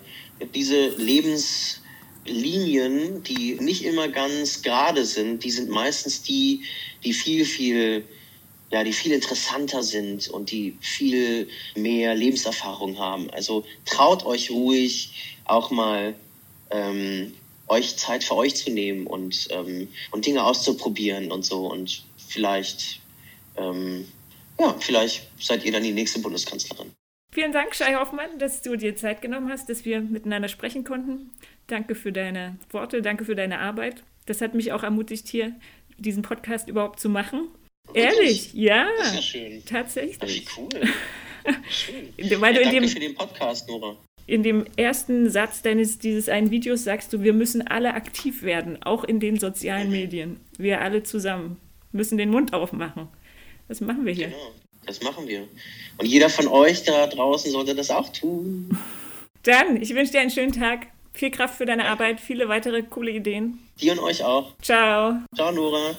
diese 0.54 0.90
Lebens 0.96 1.80
Linien, 2.24 3.22
die 3.22 3.54
nicht 3.54 3.84
immer 3.84 4.08
ganz 4.08 4.62
gerade 4.62 5.04
sind, 5.04 5.44
die 5.44 5.50
sind 5.50 5.68
meistens 5.68 6.22
die, 6.22 6.62
die 7.04 7.12
viel, 7.12 7.44
viel 7.44 8.04
ja, 8.70 8.82
die 8.82 8.92
viel 8.92 9.12
interessanter 9.12 9.84
sind 9.84 10.28
und 10.28 10.50
die 10.50 10.76
viel 10.80 11.48
mehr 11.76 12.14
Lebenserfahrung 12.14 12.98
haben. 12.98 13.30
Also 13.30 13.64
traut 13.84 14.26
euch 14.26 14.50
ruhig 14.50 15.36
auch 15.44 15.70
mal 15.70 16.14
ähm, 16.70 17.34
euch 17.68 17.96
Zeit 17.96 18.24
für 18.24 18.36
euch 18.36 18.56
zu 18.56 18.70
nehmen 18.70 19.06
und, 19.06 19.48
ähm, 19.50 19.88
und 20.10 20.26
Dinge 20.26 20.42
auszuprobieren 20.44 21.30
und 21.30 21.44
so. 21.44 21.70
Und 21.70 22.04
vielleicht, 22.16 23.00
ähm, 23.56 24.08
ja, 24.58 24.74
vielleicht 24.80 25.28
seid 25.40 25.64
ihr 25.64 25.72
dann 25.72 25.82
die 25.82 25.92
nächste 25.92 26.18
Bundeskanzlerin. 26.18 26.92
Vielen 27.32 27.52
Dank, 27.52 27.74
Shai 27.74 27.94
Hoffmann, 27.94 28.38
dass 28.38 28.62
du 28.62 28.76
dir 28.76 28.94
Zeit 28.94 29.20
genommen 29.20 29.50
hast, 29.50 29.68
dass 29.68 29.84
wir 29.84 30.00
miteinander 30.00 30.48
sprechen 30.48 30.84
konnten. 30.84 31.32
Danke 31.66 31.94
für 31.94 32.12
deine 32.12 32.58
Worte, 32.70 33.02
danke 33.02 33.24
für 33.24 33.34
deine 33.34 33.58
Arbeit. 33.58 34.02
Das 34.26 34.40
hat 34.40 34.54
mich 34.54 34.72
auch 34.72 34.82
ermutigt, 34.82 35.28
hier 35.28 35.52
diesen 35.96 36.22
Podcast 36.22 36.68
überhaupt 36.68 37.00
zu 37.00 37.08
machen. 37.08 37.48
Ehrlich, 37.92 38.52
ja. 38.54 38.88
Das 38.98 39.08
ist 39.08 39.14
ja 39.14 39.22
schön. 39.22 39.64
Tatsächlich. 39.64 40.46
Wie 40.46 40.60
cool. 40.60 40.88
Schön. 41.68 42.12
Weil 42.40 42.54
ja, 42.54 42.60
du 42.60 42.68
in 42.68 42.72
danke 42.72 42.80
dem, 42.80 42.88
für 42.88 43.00
den 43.00 43.14
Podcast, 43.14 43.68
Nora. 43.68 43.96
in 44.26 44.42
dem 44.42 44.64
ersten 44.76 45.28
Satz 45.28 45.62
deines 45.62 45.98
dieses 45.98 46.28
einen 46.28 46.50
Videos 46.50 46.84
sagst 46.84 47.12
du, 47.12 47.22
wir 47.22 47.32
müssen 47.32 47.66
alle 47.66 47.94
aktiv 47.94 48.42
werden, 48.42 48.82
auch 48.82 49.04
in 49.04 49.20
den 49.20 49.38
sozialen 49.38 49.90
Medien. 49.90 50.40
Wir 50.56 50.80
alle 50.80 51.02
zusammen 51.02 51.58
müssen 51.92 52.18
den 52.18 52.30
Mund 52.30 52.52
aufmachen. 52.52 53.08
Das 53.68 53.80
machen 53.80 54.04
wir 54.04 54.12
hier. 54.12 54.28
Genau, 54.28 54.52
das 54.86 55.02
machen 55.02 55.28
wir. 55.28 55.46
Und 55.98 56.06
jeder 56.06 56.28
von 56.28 56.48
euch 56.48 56.82
da 56.82 57.06
draußen 57.06 57.50
sollte 57.50 57.74
das 57.74 57.90
auch 57.90 58.10
tun. 58.10 58.76
Dann, 59.42 59.80
ich 59.80 59.94
wünsche 59.94 60.12
dir 60.12 60.20
einen 60.20 60.30
schönen 60.30 60.52
Tag. 60.52 60.88
Viel 61.14 61.30
Kraft 61.30 61.54
für 61.54 61.64
deine 61.64 61.86
Arbeit, 61.86 62.20
viele 62.20 62.48
weitere 62.48 62.82
coole 62.82 63.12
Ideen. 63.12 63.60
Dir 63.80 63.92
und 63.92 64.00
euch 64.00 64.24
auch. 64.24 64.52
Ciao. 64.60 65.20
Ciao, 65.34 65.52
Nora. 65.52 65.94